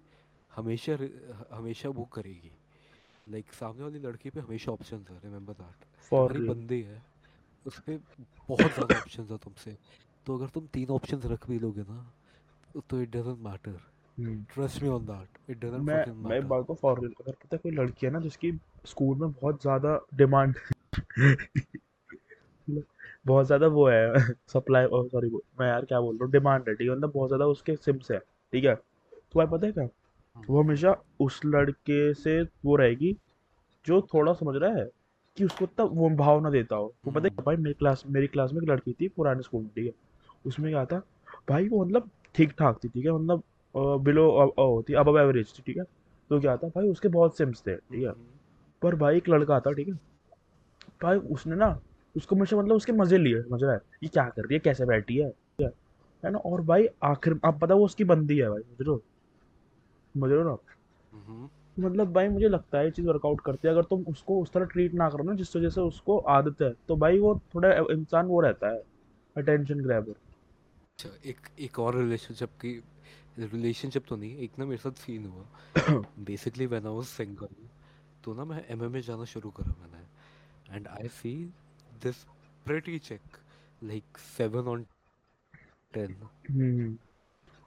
हमेशा 0.56 0.98
हमेशा 1.56 1.90
वो 1.90 2.06
करेगी। 2.06 2.52
लाइक 3.30 3.46
like, 3.46 3.58
सामने 3.60 3.84
वाली 3.84 4.00
लड़की 4.00 4.30
पे 4.30 4.40
हमेशा 4.40 4.72
ऑप्शंस 4.72 5.10
है 5.10 5.18
रिमेंबर 5.24 5.54
दैट 5.54 5.86
रियल 6.14 6.48
बंदी 6.48 6.82
है 6.82 7.04
उस 7.66 7.80
पे 7.80 7.98
बहुत 8.50 8.74
ज़्यादा 8.74 8.96
ऑप्शंस 8.96 9.32
है 9.32 9.38
तुमसे। 9.38 9.78
तो 10.26 10.38
अगर 10.38 10.48
तुम 10.48 10.68
तीन 10.68 10.90
ऑप्शंस 10.90 11.26
रख 11.26 11.48
भी 11.50 11.60
लोगे 11.60 11.82
ना 11.82 12.14
तो- 12.90 13.02
it 13.02 13.10
doesn't 13.10 13.40
matter 13.40 13.80
trust 14.54 14.84
me 14.84 14.90
on 14.90 15.06
that 15.06 15.50
it 15.50 15.58
doesn't 15.58 15.82
मैं 15.82 16.06
मैं 16.12 16.48
बात 16.48 16.66
को 16.66 16.74
फॉर 16.74 17.00
अगर 17.00 17.32
पता 17.32 17.56
है 17.56 17.58
कोई 17.58 17.72
लड़की 17.72 18.06
है 18.06 18.12
ना 18.12 18.20
जिसकी 18.20 18.52
स्कूल 18.86 19.18
में 19.18 19.32
बहुत 19.32 19.62
ज़्यादा 19.62 20.00
डिमांड 20.14 20.56
बहुत 23.26 23.46
ज़्यादा 23.46 23.68
वो 23.68 23.88
है 23.88 24.34
सप्लाई 24.48 24.86
सॉरी 25.08 25.30
मैं 25.60 25.68
यार 25.68 25.86
क्या 25.86 26.00
बोल 26.02 26.16
रहा 26.16 26.26
हूँ 26.26 26.32
डिमांड 26.32 26.70
है 26.70 26.74
ठीक 26.76 26.90
है? 26.90 26.96
मतलब 26.96 27.12
बहुत 27.12 27.30
ज़्यादा 27.30 27.46
उसके 27.48 27.76
सिम्स 27.76 28.12
है 28.12 28.20
ठीक 28.54 28.64
है? 28.66 28.76
तो 28.76 29.40
भाई 29.40 29.48
पता 29.48 29.68
है 29.68 29.72
क्या? 29.74 29.88
वो 30.36 30.62
हमेशा 30.62 30.96
उस 31.20 31.40
लड़के 31.46 32.14
से 32.14 32.42
वो 32.66 32.76
रहेगी 32.76 33.16
जो 33.86 34.02
थोड़ा 34.14 34.34
समझ 34.34 34.56
रहा 34.56 34.72
है 34.74 34.90
कि 35.38 35.46
उसको 35.46 35.66
इतना 35.66 35.86
वो 35.86 36.10
भाव 36.18 36.40
ना 36.42 36.50
देता 36.50 36.76
हो। 36.76 36.94
वो 37.06 37.12
पता 37.12 37.28
है 37.28 37.44
भाई 37.46 37.56
मेरी 37.58 37.74
क्लास 37.74 38.04
मेरी 38.08 38.28
क्लास 38.28 38.54
में 38.54 38.62
एक 38.62 38.70
लड़की 38.70 38.94
थी 39.02 39.08
पुराने 39.10 39.42
स्कूल 39.42 39.62
में 39.62 39.70
ठीक 39.76 39.86
है? 39.86 39.94
उसमें 40.46 40.72
क्या 40.72 40.86
था 40.86 41.02
भाई 41.50 41.68
वो 41.70 41.84
मतलब 41.86 42.10
ठीक 42.36 42.52
ठाक 42.60 42.80
थी 42.84 42.90
ठीक 42.90 43.06
है? 43.06 43.12
मतलब 43.12 43.44
बिलो 44.04 44.30
होती 44.60 44.94
अब 44.94 45.18
एवरेज 45.18 45.54
थी 45.58 45.64
ठीक 45.66 45.78
है? 45.78 45.84
तो 46.30 46.40
क्या 46.40 46.56
था 46.58 46.68
भाई 46.68 46.90
उसके 46.90 47.08
बहुत 47.10 47.38
सिम्स 47.38 47.62
थे 47.68 47.76
ठीक 47.76 48.04
है? 48.04 48.12
पर 48.82 48.96
भाई 48.96 49.18
एक 49.18 49.30
लड़का 49.30 49.56
आता 49.56 49.72
ठीक 49.72 49.88
है? 49.88 49.94
भाई 51.04 51.18
उसने 51.18 51.56
ना 51.56 51.80
उसको 52.16 52.36
हमेशा 52.36 52.58
मतलब 52.58 52.76
उसके 52.76 52.92
मज़े 52.94 53.18
लिए 53.18 53.44
रहा 53.44 53.72
है 53.72 53.80
ये 54.04 54.08
क्या 54.10 54.28
कर 54.30 54.42
रही 54.42 54.54
है? 54.54 54.60
कैसे 54.60 54.86
बैठी 54.86 55.18
है? 55.18 55.32
है 56.24 56.32
ना? 56.32 56.38
और 56.40 56.62
भाई 56.62 56.88
आखिर 57.04 57.40
आप 57.46 57.60
पता 57.62 57.76
वो 57.76 57.86
उसकी 57.86 58.04
बंदी 58.06 58.38
है 58.38 58.50
भाई 58.50 58.62
समझ 58.62 58.88
हो? 58.88 58.98
समझ 60.16 60.32
हो 60.32 60.44
ना? 60.44 60.58
हम्म। 61.12 61.50
मतलब 61.80 62.12
भाई 62.14 62.28
मुझे 62.30 62.48
लगता 62.50 62.78
है 62.78 62.86
ये 62.86 62.92
चीज़ 62.92 63.08
वर्कआउट 63.08 63.42
करती 63.42 63.68
है। 63.68 63.74
अगर 63.74 63.84
तुम 63.84 64.04
उसको 64.08 64.42
उस 64.42 64.52
तरह 64.52 64.66
ट्रीट 64.66 64.94
ना 64.94 65.10
करो 65.10 65.24
ना 65.24 65.34
जिस 65.36 65.56
वजह 65.56 65.70
से 65.70 65.82
उसको 65.82 66.18
आदत 66.30 66.62
है 66.62 66.72
तो 66.88 66.96
भाई 66.96 67.20
वो 67.20 67.34
थोड़ा 67.56 67.72
इंसान 67.92 68.26
वो 68.28 68.42
रहता 68.42 68.70
है 68.70 68.82
अटेंशन 69.36 69.82
ग्रैबर 69.82 70.12
अच्छा 70.12 71.10
एक 71.30 71.48
एक 71.60 71.80
और 71.80 71.96
रिलेशनशिप 71.96 72.50
की 72.62 72.72
रिलेशनशिप 73.40 74.04
तो 74.10 74.16
नहीं 74.16 74.38
एक 74.38 74.60
ना 74.60 74.66
मेरे 74.66 74.78
साथ 74.78 75.00
सीन 75.02 75.26
हुआ। 75.26 76.04
Basically 76.20 76.66
when 76.66 76.88
I 76.88 76.94
was 76.94 77.06
single 77.06 77.56
तो 78.24 78.34
ना 78.34 78.46
मैं 78.46 78.64
एमएमए 78.70 79.02
जाना 79.02 79.26
शुरू 79.26 79.50
करा 79.50 79.74
मैंने। 79.82 80.76
And 80.76 80.88
I 80.90 81.08
see 81.10 81.34
this 82.04 82.24
pretty 82.66 82.98
chick 83.00 83.38
like 83.84 84.18
7 84.40 84.68
on 84.68 84.86
10 85.94 86.12
hmm 86.50 86.98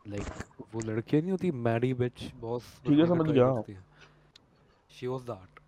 like 0.09 0.65
वो 0.75 0.81
लड़कियाँ 0.81 1.23
नहीं 1.23 1.31
होती 1.31 1.51
मैडी 1.69 1.93
बिच 1.95 2.31
बॉस 2.41 2.73
ठीक 2.87 2.99
है 2.99 3.07
समझ 3.07 3.27
गया। 3.29 3.53
शी 4.91 5.07
वाज 5.07 5.23
दैट 5.31 5.61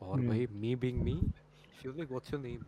और 0.00 0.16
हम्म 0.16 0.28
भाई 0.28 0.46
me 0.62 0.74
being 0.76 1.02
me 1.02 1.14
she 1.80 1.88
was 1.88 1.96
like 1.96 2.10
what's 2.10 2.32
your 2.32 2.42
name 2.42 2.64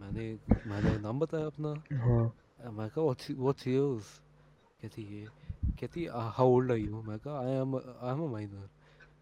मैंने 0.00 0.26
मैंने 0.66 0.96
नाम 0.98 1.20
बताया 1.20 1.46
अपना। 1.46 1.74
हाँ। 1.96 2.32
Uh, 2.60 2.70
मैं 2.72 2.88
कहा 2.90 3.04
व्हाट्स 3.04 3.30
व्हाट्स 3.30 3.66
योर्स 3.66 4.08
कहती 4.82 5.04
है 5.04 5.26
कहती 5.80 6.04
हाउ 6.36 6.48
ओल्ड 6.48 6.72
आर 6.72 6.76
यू 6.78 7.02
मैं 7.02 7.18
कहा 7.18 7.38
I 7.40 7.52
am 7.60 7.76
I 7.76 8.12
am 8.12 8.22
a 8.24 8.30
minor 8.32 8.68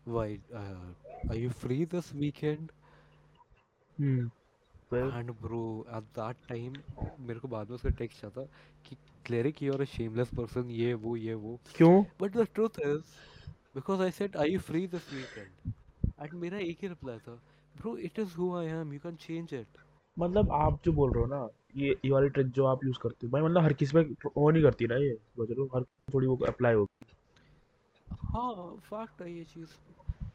why 0.08 0.36
are 0.54 1.36
you 1.36 1.50
free 1.60 1.84
this 1.86 2.12
weekend 2.14 2.70
hmm 3.96 4.30
and 4.94 5.30
bro 5.40 5.62
at 5.96 6.04
that 6.18 6.36
time 6.48 6.74
मेरे 7.26 7.40
को 7.40 7.48
बाद 7.48 7.68
में 7.68 7.74
उसका 7.74 7.90
टेक्स्ट 7.98 8.24
आता 8.24 8.42
कि 8.86 8.96
cleric 9.26 9.62
you 9.62 9.72
are 9.72 9.80
a 9.80 9.84
shameless 9.96 10.30
person 10.36 10.70
ये 10.70 10.92
वो 10.94 11.16
ये 11.16 11.34
वो। 11.34 11.58
क्यों? 11.76 12.02
But 12.20 12.36
the 12.36 12.46
truth 12.54 12.80
is 12.86 13.02
because 13.74 14.02
I 14.02 14.10
said 14.10 14.36
are 14.36 14.48
you 14.48 14.58
free 14.60 14.86
this 14.86 15.12
weekend 15.14 15.72
and 16.20 16.34
मेरा 16.40 16.58
एक 16.58 16.78
ही 16.82 16.88
रिप्लाई 16.88 17.18
था 17.18 17.34
bro 17.76 17.96
it 17.98 18.18
is 18.18 18.34
who 18.36 18.54
I 18.56 18.66
am 18.66 18.92
you 18.92 18.98
can 18.98 19.16
change 19.26 19.54
it 19.54 19.78
मतलब 20.16 20.52
आप 20.52 20.80
जो 20.84 20.92
बोल 20.92 21.12
रहे 21.12 21.24
हो 21.24 21.28
ना 21.34 21.48
ये 21.76 21.90
ये 22.04 22.10
वाली 22.10 22.28
ट्रिक 22.28 22.46
जो 22.50 22.64
आप 22.66 22.84
यूज़ 22.84 22.98
करते 23.02 23.26
हो 23.26 23.30
भाई 23.32 23.42
मतलब 23.42 23.62
हर 23.62 23.72
किसी 23.72 23.96
पे 23.96 24.28
वो 24.36 24.50
नहीं 24.50 24.62
करती 24.62 24.86
ना 24.86 24.96
ये 24.96 25.14
समझ 25.14 25.48
रहे 25.50 25.60
हो 25.60 25.70
हर 25.74 25.84
थोड़ी 26.14 26.26
वो 26.26 26.36
अप्लाई 26.48 26.74
होगी। 26.74 27.06
हाँ 28.08 28.76
फैक्ट 28.84 29.22
है 29.22 29.32
ये 29.32 29.44
चीज़। 29.44 29.76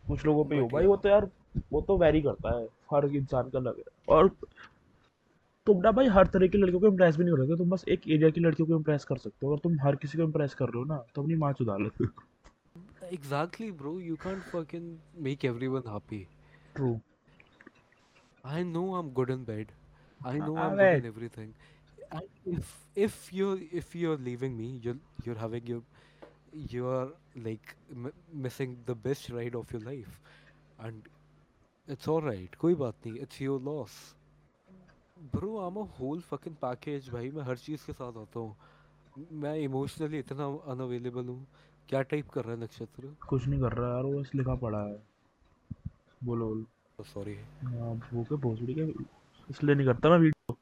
कुछ 0.07 0.25
लोगों 0.25 0.45
पे 0.45 0.55
ही 0.55 0.61
हो 0.61 0.67
भाई 0.69 0.85
वो 0.85 0.95
तो 1.03 1.09
यार 1.09 1.29
वो 1.71 1.81
तो 1.87 1.97
वैरी 1.97 2.21
करता 2.21 2.57
है 2.57 2.65
हर 2.93 3.05
इंसान 3.15 3.49
का 3.49 3.59
अलग 3.59 3.77
है 3.77 4.15
और 4.15 4.29
तुम 5.67 5.81
ना 5.81 5.91
भाई 5.97 6.07
हर 6.15 6.27
तरह 6.27 6.47
की 6.47 6.57
लड़कियों 6.57 6.79
को 6.81 6.87
इम्प्रेस 6.87 7.17
भी 7.17 7.23
नहीं 7.23 7.35
कर 7.35 7.43
सकते 7.43 7.57
तुम 7.57 7.69
बस 7.69 7.83
एक 7.95 8.07
एरिया 8.09 8.29
की 8.29 8.41
लड़कियों 8.41 8.67
को 8.67 8.75
इम्प्रेस 8.75 9.05
कर 9.09 9.17
सकते 9.17 9.45
हो 9.45 9.51
अगर 9.51 9.61
तुम 9.63 9.79
हर 9.81 9.95
किसी 10.03 10.17
को 10.17 10.23
इम्प्रेस 10.23 10.53
कर 10.61 10.65
रहे 10.65 10.77
हो 10.77 10.85
ना 10.93 10.97
तो 11.15 11.21
अपनी 11.21 11.35
माँ 11.45 11.53
चुदा 11.61 11.77
लो 11.77 11.91
Exactly, 13.11 13.69
bro. 13.79 13.91
You 13.99 14.15
can't 14.17 14.45
fucking 14.51 14.85
make 15.25 15.43
everyone 15.47 15.83
happy. 15.85 16.19
True 16.75 16.99
I 18.43 18.63
know 18.69 18.83
I'm 18.95 19.09
good 19.17 19.29
in 19.29 19.43
bed. 19.49 19.73
I 20.21 20.33
know 20.37 20.55
I'm 20.63 20.71
good 20.71 20.79
Alright. 20.79 21.03
in 21.03 21.09
everything. 21.09 21.51
And 22.11 22.55
if 22.57 22.71
if 23.05 23.19
you're 23.33 23.59
if 23.81 23.93
you're 23.95 24.17
leaving 24.29 24.57
me, 24.57 24.69
you're 24.85 24.97
you're 25.27 25.37
having 25.43 25.69
your 25.73 25.81
you're 26.57 27.07
like 27.45 27.97
m- 27.97 28.45
missing 28.45 28.75
the 28.89 28.95
best 29.07 29.31
ride 29.31 29.55
of 29.55 29.71
your 29.71 29.83
life, 29.83 30.11
and 30.85 30.99
it's 31.91 32.09
all 32.09 32.23
right. 32.23 32.55
कोई 32.55 32.75
बात 32.75 32.93
नहीं. 33.05 33.25
It's 33.25 33.41
your 33.41 33.59
loss. 33.59 33.91
Bro, 35.35 35.49
I'm 35.49 35.77
a 35.77 35.87
whole 35.99 36.21
fucking 36.33 36.55
package. 36.63 37.11
भाई 37.13 37.31
मैं 37.31 37.43
हर 37.43 37.57
चीज़ 37.57 37.85
के 37.85 37.93
साथ 37.93 38.17
आता 38.17 38.39
हूँ. 38.39 38.55
मैं 39.31 39.55
इमोशनली 39.55 40.19
इतना 40.19 40.45
अनअवेलेबल 40.45 41.25
हूँ. 41.25 41.47
क्या 41.89 42.01
टाइप 42.01 42.29
कर 42.29 42.45
रहा 42.45 42.55
है 42.55 42.63
नक्षत्र? 42.63 43.15
कुछ 43.29 43.47
नहीं 43.47 43.61
कर 43.61 43.73
रहा 43.73 43.93
यार 43.93 44.03
वो 44.03 44.21
बस 44.21 44.31
लिखा 44.35 44.55
पड़ा 44.55 44.83
है 44.83 45.03
बोलो 46.23 46.45
बोलो 46.45 47.03
सॉरी. 47.03 47.33
वो 47.63 48.23
के 48.23 48.35
भोसड़ी 48.35 48.73
के 48.73 48.81
इसलिए 49.49 49.75
नहीं 49.75 49.87
करता 49.87 50.09
मैं 50.09 50.17
वीडियो 50.17 50.57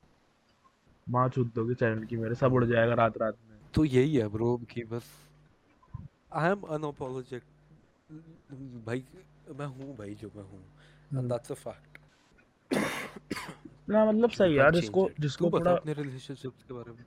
माँ 1.10 1.30
चुद 1.30 1.52
दोगे 1.56 1.76
चैनल 1.76 2.04
की 2.04 2.18
मेरे 2.18 2.36
सब 2.36 2.54
उड़ 2.54 2.66
जाएगा 2.66 2.94
रात 2.94 3.18
रात 3.18 3.38
में 3.50 3.60
तो 3.74 3.86
यही 3.86 4.16
है 4.16 4.28
ब्रो 4.28 4.58
कि 4.58 4.84
बस 4.84 5.31
आई 6.32 6.52
एम 6.52 6.62
अनअपोलोजेटिक 6.62 7.44
भाई 8.86 9.04
मैं 9.58 9.66
हूँ 9.66 9.96
भाई 9.98 10.14
जो 10.16 10.32
मैं 10.36 10.44
हूँ। 10.44 11.28
दैट्स 11.30 11.52
अ 11.52 11.56
फैक्ट 11.56 11.98
ना 13.90 14.06
मतलब 14.06 14.30
सही 14.30 14.58
यार 14.60 14.72
जिसको 14.72 15.10
जिसको 15.20 15.50
थोड़ा 15.52 15.72
अपने 15.72 15.94
रिलेशनशिप्स 15.94 16.64
के 16.64 16.74
बारे 16.74 16.92
में। 16.92 17.06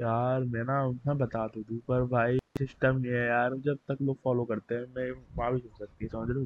यार 0.00 0.40
मैं 0.44 0.64
ना 0.64 0.88
मैं 1.06 1.18
बता 1.18 1.46
तो 1.48 1.60
दूँ 1.60 1.78
पर 1.88 2.02
भाई 2.04 2.38
सिस्टम 2.58 3.04
ये 3.06 3.18
है 3.18 3.26
यार 3.26 3.54
जब 3.54 3.78
तक 3.88 3.98
लोग 4.02 4.18
फॉलो 4.24 4.44
करते 4.44 4.74
हैं 4.74 4.86
मैं 4.96 5.10
माँ 5.38 5.52
भी 5.52 5.58
सुन 5.60 5.70
सकती 5.78 6.04
है 6.04 6.08
समझ 6.08 6.30
रहे 6.30 6.38
हो? 6.38 6.44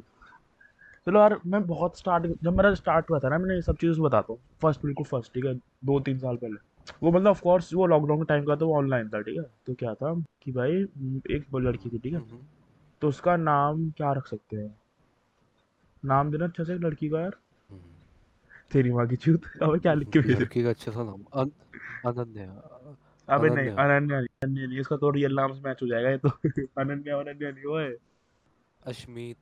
चलो 1.06 1.20
यार 1.20 1.40
मैं 1.46 1.66
बहुत 1.66 1.98
स्टार्ट 1.98 2.26
जब 2.42 2.56
मेरा 2.56 2.74
स्टार्ट 2.74 3.10
हुआ 3.10 3.18
था 3.18 3.28
ना 3.28 3.38
मैंने 3.38 3.54
ये 3.54 3.62
सब 3.62 3.76
चीज़ 3.76 4.00
बताता 4.00 4.32
हूँ। 4.32 4.40
फ़र्स्ट 4.62 4.82
बिल्कुल 4.82 5.04
फ़र्स्ट 5.06 5.34
ठीक 5.34 5.44
है? 5.44 5.54
दो 5.54 6.00
तीन 6.00 6.18
साल 6.18 6.36
पहले। 6.36 6.67
वो 7.02 7.12
मतलब 7.12 7.26
ऑफ़ 7.26 7.40
कोर्स 7.42 7.74
वो 7.74 7.86
लॉकडाउन 7.86 8.18
के 8.18 8.24
टाइम 8.24 8.44
का 8.44 8.56
तो 8.56 8.68
वो 8.68 8.76
ऑनलाइन 8.76 9.08
था 9.08 9.20
ठीक 9.20 9.36
है? 9.36 9.44
तो 9.66 9.74
क्या 9.74 9.94
था 9.94 10.24
कि 10.42 10.52
भाई 10.52 10.72
एक 11.30 11.44
लड़की 11.54 11.90
थी 11.90 11.98
ठीक 11.98 12.12
है? 12.12 12.18
हम्म, 12.18 12.38
तो 13.00 13.08
उसका 13.08 13.36
नाम 13.36 13.90
क्या 13.90 14.12
रख 14.12 14.26
सकते 14.26 14.56
हैं? 14.56 14.76
नाम 16.04 16.30
देना 16.30 16.44
अच्छा 16.44 16.64
से 16.64 16.74
लड़की 16.74 17.08
का 17.08 17.20
यार। 17.20 17.36
हम्म। 17.70 17.82
तेरी 18.72 18.92
माँ 18.92 19.06
की 19.06 19.16
चूत। 19.16 19.42
अबे 19.62 19.78
क्या 19.78 19.94
लिख 19.94 20.08
के 20.08 20.18
भेजे 20.18 20.34
लड़की 20.34 20.62
का 20.62 20.68
अच्छा 20.68 20.92
सा 20.92 21.02
नाम 21.02 21.24
अनन्या 22.06 22.50
अबे 23.28 23.48
नहीं 23.48 23.68
अनन्या। 23.68 23.98
नहीं 23.98 24.26
अनन्या 24.42 24.66
नहीं 24.66 24.80
इसका 24.80 24.96
तो 24.96 25.10
रियल 25.10 25.34
नाम 25.34 25.52
से 25.52 25.60
मैच 25.60 25.78
हो 25.82 25.88
जाएगा 25.88 26.10
ये 26.10 26.18
तो। 26.18 26.28
अनन्या 26.78 27.18
अनन्या 27.18 27.50
नहीं 27.50 27.78
है। 27.78 27.96
अश्मीत। 28.86 29.36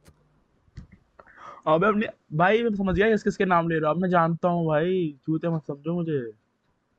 अबे 1.66 1.86
अपने 1.86 2.08
भाई 2.32 2.62
मैं 2.62 2.74
समझ 2.74 2.94
गया 2.96 3.10
किस 3.10 3.22
किसके 3.22 3.44
नाम 3.44 3.68
ले 3.68 3.78
रहा 3.78 3.90
हूँ 3.90 4.00
मैं 4.00 4.08
जानता 4.08 4.48
हूँ 4.48 4.66
भाई 4.66 5.16
चूते 5.26 5.48
मत 5.48 5.62
समझो 5.66 5.94
मुझे। 5.94 6.45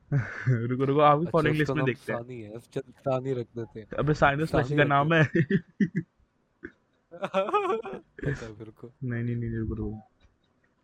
रुको 0.48 0.84
रुको 0.84 1.00
आपकी 1.00 1.26
अच्छा 1.26 1.30
फॉलोइंग 1.30 1.56
लिस्ट 1.56 1.72
में 1.72 1.84
देखते 1.84 2.12
हैं। 2.12 2.18
सानी 2.18 2.40
है 2.40 2.58
चल 2.72 2.80
सानी 2.80 3.32
रख 3.32 3.46
देते 3.56 3.80
हैं। 3.80 3.86
अबे 3.98 4.14
साइनस 4.14 4.54
रशी 4.54 4.76
का 4.76 4.84
नाम 4.84 5.14
है। 5.14 5.24
पता 7.12 7.38
है 8.22 8.48
मेरे 8.52 8.70
को 8.70 8.90
नहीं 9.04 9.22
नहीं 9.24 9.36
नहीं 9.36 9.58
रुको 9.58 9.74
रुको। 9.74 10.00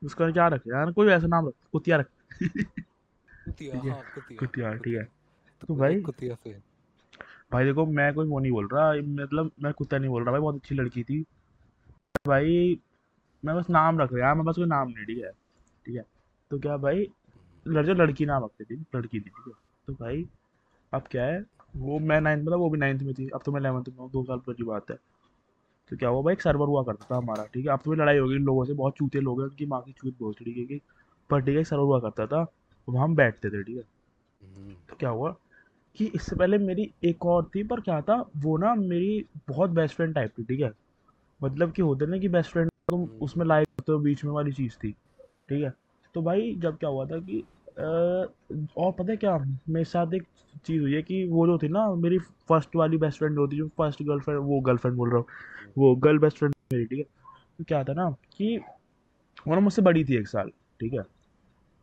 उसका 0.02 0.30
क्या 0.30 0.48
रखे 0.48 0.70
यार 0.70 0.92
कोई 0.92 1.08
ऐसा 1.08 1.26
नाम 1.26 1.48
रख 1.48 1.54
कुतिया 1.72 1.96
रख। 1.96 2.08
कुतिया 2.42 3.74
ठीक 3.74 3.84
है 3.84 3.90
हाँ 3.90 4.02
कुतिया 4.14 4.38
कुतिया 4.40 4.74
ठीक 4.74 4.94
है। 4.94 5.04
तो 5.04 5.66
तो 5.66 5.74
भाई 5.74 6.00
कुतिया 6.00 6.34
से 6.34 6.52
भाई 7.52 7.64
देखो 7.64 7.87
मैं 7.87 8.12
कोई 8.14 8.26
वो 8.28 8.38
नहीं 8.38 8.52
बोल 8.52 8.68
रहा 8.72 8.92
मतलब 8.92 9.50
मैं 9.62 9.72
कुत्ता 9.72 9.98
नहीं 9.98 10.10
बोल 10.10 10.22
रहा 10.22 10.32
भाई 10.32 10.40
बहुत 10.40 10.54
अच्छी 10.54 10.74
लड़की 10.74 11.02
थी। 11.04 11.24
भाई 12.26 12.78
मैं 13.42 13.56
बस 13.56 13.70
नाम 13.70 14.00
रख 14.00 14.12
रहा 14.12 14.26
यार 14.26 14.34
मैं 14.34 14.44
बस 14.44 14.56
कोई 14.56 14.66
नाम 14.66 14.88
नहीं 14.88 15.04
ठीक 15.06 15.24
है। 15.24 15.30
ठीक 15.87 15.96
है। 15.96 16.04
तो 16.50 16.58
क्या 16.58 16.76
भाई 16.76 17.06
लड़ 17.68 17.87
लड़की 17.88 18.27
नाम 18.27 18.44
रखती 18.44 18.64
थी 18.64 18.85
लड़की 18.96 19.20
थी 19.20 19.24
ठीक 19.24 19.44
है? 19.48 19.53
तो 19.87 19.92
भाई 19.92 20.27
अब 20.92 21.03
क्या 21.11 21.24
है? 21.24 21.44
वो 21.77 21.98
मैं 21.98 22.20
नाइन्थ 22.20 22.44
में 22.44 22.53
था 22.53 22.57
वो 22.57 22.68
भी 22.70 22.79
नाइन्थ 22.79 23.03
में 23.03 23.12
थी 23.14 23.29
अब 23.35 23.42
तो 23.44 23.53
मैं 23.53 23.61
इलेवंथ 23.61 23.88
में 23.88 23.96
हूँ 23.98 24.11
दो 24.11 24.22
साल 24.24 24.38
पहले 24.38 24.57
की 24.57 24.62
बात 24.62 24.90
है। 24.90 24.96
तो 25.90 25.96
क्या 25.96 26.09
हुआ 26.09 26.22
भाई 26.22 26.33
एक 26.33 26.42
सर्वर 26.42 26.66
हुआ 26.66 26.83
करता 26.83 27.07
था 27.11 27.16
हमारा 27.16 27.44
ठीक 27.44 27.66
है? 27.66 27.72
अब 27.72 27.81
तो 27.85 27.90
मेरी 27.90 28.03
लड़ाई 28.03 28.18
हो 28.18 28.29
गई 28.29 28.37
इन 28.37 28.44
लोगों 28.44 28.64
से 28.64 28.74
बहुत 28.74 28.94
चूते 28.96 29.20
लोग 29.20 29.40
हैं 29.40 29.48
उनकी 29.48 29.66
माँ 29.66 29.81
की 29.83 29.92
चूत 29.92 30.16
बहुत 30.20 30.38
ठीक 30.38 30.70
है 30.70 30.79
पर 31.31 31.40
ठीक 31.40 31.57
है 31.57 31.64
सर्वर 31.64 31.83
हुआ 31.83 31.98
करता 32.00 32.27
था 32.27 32.46
वहाँ 32.88 33.05
हम 33.05 33.14
बैठते 33.16 33.50
थे 33.50 33.62
ठीक 33.62 33.77
है? 33.77 33.83
हम्म, 33.83 34.74
तो 34.88 34.96
क्या 34.96 35.11
हुआ 35.11 35.35
कि 35.96 36.07
इससे 36.07 36.37
पहले 36.37 36.59
मेरी 36.59 36.90
एक 37.05 37.27
और 37.27 37.50
थी 37.55 37.62
पर 37.64 37.81
क्या 37.81 38.00
था 38.00 38.14
वो 38.37 38.57
ना 38.59 38.74
मेरी 38.74 39.24
बहुत 39.48 39.70
बेस्ट 39.70 39.96
फ्रेंड 39.96 40.14
टाइप 40.14 40.33
थी 40.38 40.44
ठीक 40.44 40.61
है? 40.61 40.72
मतलब 41.40 41.72
कि 41.72 41.83
होते 41.83 42.07
ना 42.07 42.18
कि 42.18 42.29
बेस्ट 42.29 42.53
फ्रेंड 42.53 42.70
तुम 42.90 43.00
हम्म। 43.00 43.18
उसमें 43.18 43.46
लाइक 43.46 43.68
होते 43.68 43.92
हो 43.92 43.98
बीच 43.98 44.24
में 44.24 44.33
वाली 44.33 44.53
चीज़ 44.53 44.77
थी 44.85 44.90
ठीक 45.48 45.62
है? 45.64 45.72
तो 46.14 46.22
भाई 46.22 46.55
जब 46.55 46.77
क्या 46.79 46.90
हुआ 46.90 47.07
था 47.07 47.18
कि 47.18 47.44
और 47.76 48.92
पता 48.92 49.10
है 49.10 49.16
क्या? 49.16 49.37
मेरे 49.68 49.84
साथ 49.84 50.14
एक 50.14 50.26
चीज़ 50.66 50.80
हुई 50.82 50.92
है 50.94 51.02
कि 51.02 51.24
वो 51.28 51.46
जो 51.46 51.56
थी 51.58 51.68
ना, 51.68 51.88
मेरी 51.94 52.18
फ़र्स्ट 52.48 52.76
वाली 52.76 52.96
बेस्ट 52.98 53.18
फ्रेंड 53.18 53.38
होती 53.38 53.56
जो 53.56 53.66
फ़र्स्ट 53.78 54.02
गर्लफ्रेंड 54.02 54.40
वो 54.40 54.60
गर्लफ्रेंड 54.60 54.96
बोल 54.96 55.10
रहा 55.10 55.18
हूँ, 55.18 55.26
वो 55.78 55.94
गर्ल 55.96 56.18
बेस्ट 56.18 56.38
फ्रेंड 56.38 56.54
मेरी, 56.72 56.84
ठीक 56.87 56.98
है? 56.98 57.04
तो 57.58 57.64
क्या 57.64 57.82
था 57.84 57.92
ना 57.92 58.08
कि 58.37 58.56
वो 59.48 59.54
ना 59.54 59.60
मुझसे 59.60 59.82
बड़ी 59.82 60.04
थी 60.04 60.16
एक 60.16 60.28
साल, 60.28 60.50
ठीक 60.80 60.92
है? 60.92 61.02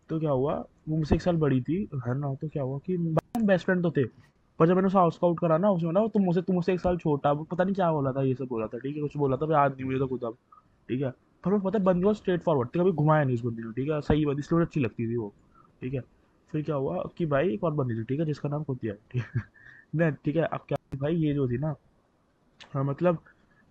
तो 0.10 0.20
क्या 0.20 0.32
हुआ, 0.32 0.54
वो 0.90 0.98
मुझसे 0.98 1.16
एक 1.16 1.22
साल 1.22 1.38
बड़ी 1.38 1.62
थी 1.62 1.78
है 2.08 2.18
ना 2.20 2.34
तो 2.42 2.48
क्या 2.48 2.64
हुआ 2.64 2.78
कि 2.86 2.98
बेस्ट 3.46 3.66
फ्रेंड 3.66 3.84
तो 3.84 3.92
थे, 3.92 4.06
पर 4.60 4.68
जब 4.68 4.76
मैंने 4.76 4.88
उसे 4.88 4.98
हाउस 4.98 5.20
आउट 5.24 5.40
करा 5.40 5.58
ना 5.58 5.70
उसमें 5.72 5.92
ना 5.92 6.06
तुम 6.08 6.24
मुझसे 6.24 6.42
तुम 6.42 6.56
मुझसे 6.56 6.74
एक 6.74 6.80
साल 6.80 6.98
छोटा, 6.98 7.32
वो 7.32 7.44
पता 7.44 7.64
नहीं 7.64 7.76
क्या 7.76 7.92
बोला 7.92 8.12
था, 8.12 8.24
ये 8.24 8.34
सब 8.34 8.48
बोला 8.48 8.68
था, 8.68 8.78
ठीक 8.78 8.96
है? 8.96 9.02
कुछ 9.02 9.18
बोला 9.18 9.38
था 9.38 9.54
याद 9.54 9.72
नहीं, 9.72 9.86
मुझे 9.86 10.00
तो 10.00 10.08
खुद 10.08 10.24
अब 10.24 10.38
ठीक 10.90 11.02
है? 11.02 11.12
पर 11.44 11.54
वो 11.54 11.60
पता 11.60 11.80
है, 11.80 11.84
बंदी 11.86 12.14
स्ट्रेट 12.14 12.42
फॉरवर्ड 12.42 12.70
थी, 12.70 12.80
कभी 12.80 12.92
घुमाया 12.92 13.24
नहीं 13.24 13.36
उस 13.36 13.42
बंदी 13.42 13.64
ने, 13.64 13.72
ठीक 13.72 13.90
है? 13.92 14.02
सही 14.02 14.26
बंदी 14.26 14.40
इसलिए 14.40 14.62
अच्छी 14.62 14.80
लगती 14.80 15.08
थी 15.08 15.16
वो। 15.18 15.34
ठीक 15.82 15.94
है? 15.94 16.02
फिर 16.54 16.64
क्या 16.64 16.76
हुआ 16.78 17.04
कि 17.18 17.26
भाई 17.28 17.54
एक 17.54 17.64
और 17.64 17.74
बंदी 17.76 17.96
थी 17.96 18.04
ठीक 18.06 18.20
है 18.20 18.26
जिसका 18.26 18.50
नाम 18.50 18.64
कुतिया 18.64 18.94
ठीक 19.12 19.24
है 19.28 19.42
नहीं 19.98 20.12
ठीक 20.26 20.36
है 20.38 20.44
अब 20.46 20.66
क्या 20.68 20.78
भाई 20.98 21.16
ये 21.18 21.34
जो 21.34 21.48
थी 21.50 21.58
ना 21.60 21.76
हाँ 22.74 22.84
मतलब 22.84 23.18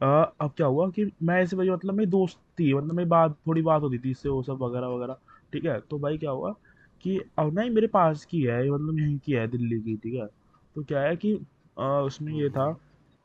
अ, 0.00 0.06
अब 0.40 0.52
क्या 0.56 0.66
हुआ 0.66 0.88
कि 0.90 1.04
मैं 1.22 1.40
ऐसे 1.42 1.56
भाई 1.56 1.68
मतलब 1.70 1.94
मेरी 1.94 2.10
दोस्त 2.10 2.38
थी 2.60 2.72
मतलब 2.74 2.94
मेरी 2.94 3.08
बात 3.08 3.36
थोड़ी 3.46 3.62
बात 3.62 3.82
होती 3.82 3.98
थी 3.98 4.10
इससे 4.10 4.28
वो 4.28 4.42
सब 4.42 4.62
वगैरह 4.62 4.86
वगैरह 4.88 5.14
ठीक 5.52 5.64
है? 5.64 5.80
तो 5.80 5.98
भाई 5.98 6.18
क्या 6.18 6.30
हुआ 6.30 6.52
कि 7.04 7.18
अब 7.38 7.52
ना 7.54 7.62
मेरे 7.70 7.86
पास 7.88 8.24
की 8.26 8.42
है 8.42 8.62
मतलब 8.70 8.98
यहीं 8.98 9.18
की 9.20 9.32
है 9.32 9.46
दिल्ली 9.48 9.80
की 9.82 9.96
ठीक 9.98 10.14
है? 10.14 10.26
तो 10.76 10.84
क्या 10.84 11.02
है 11.02 11.16
कि 11.16 11.34
अ, 11.76 11.82
उसमें 11.82 12.32
ये 12.34 12.50
था 12.50 12.72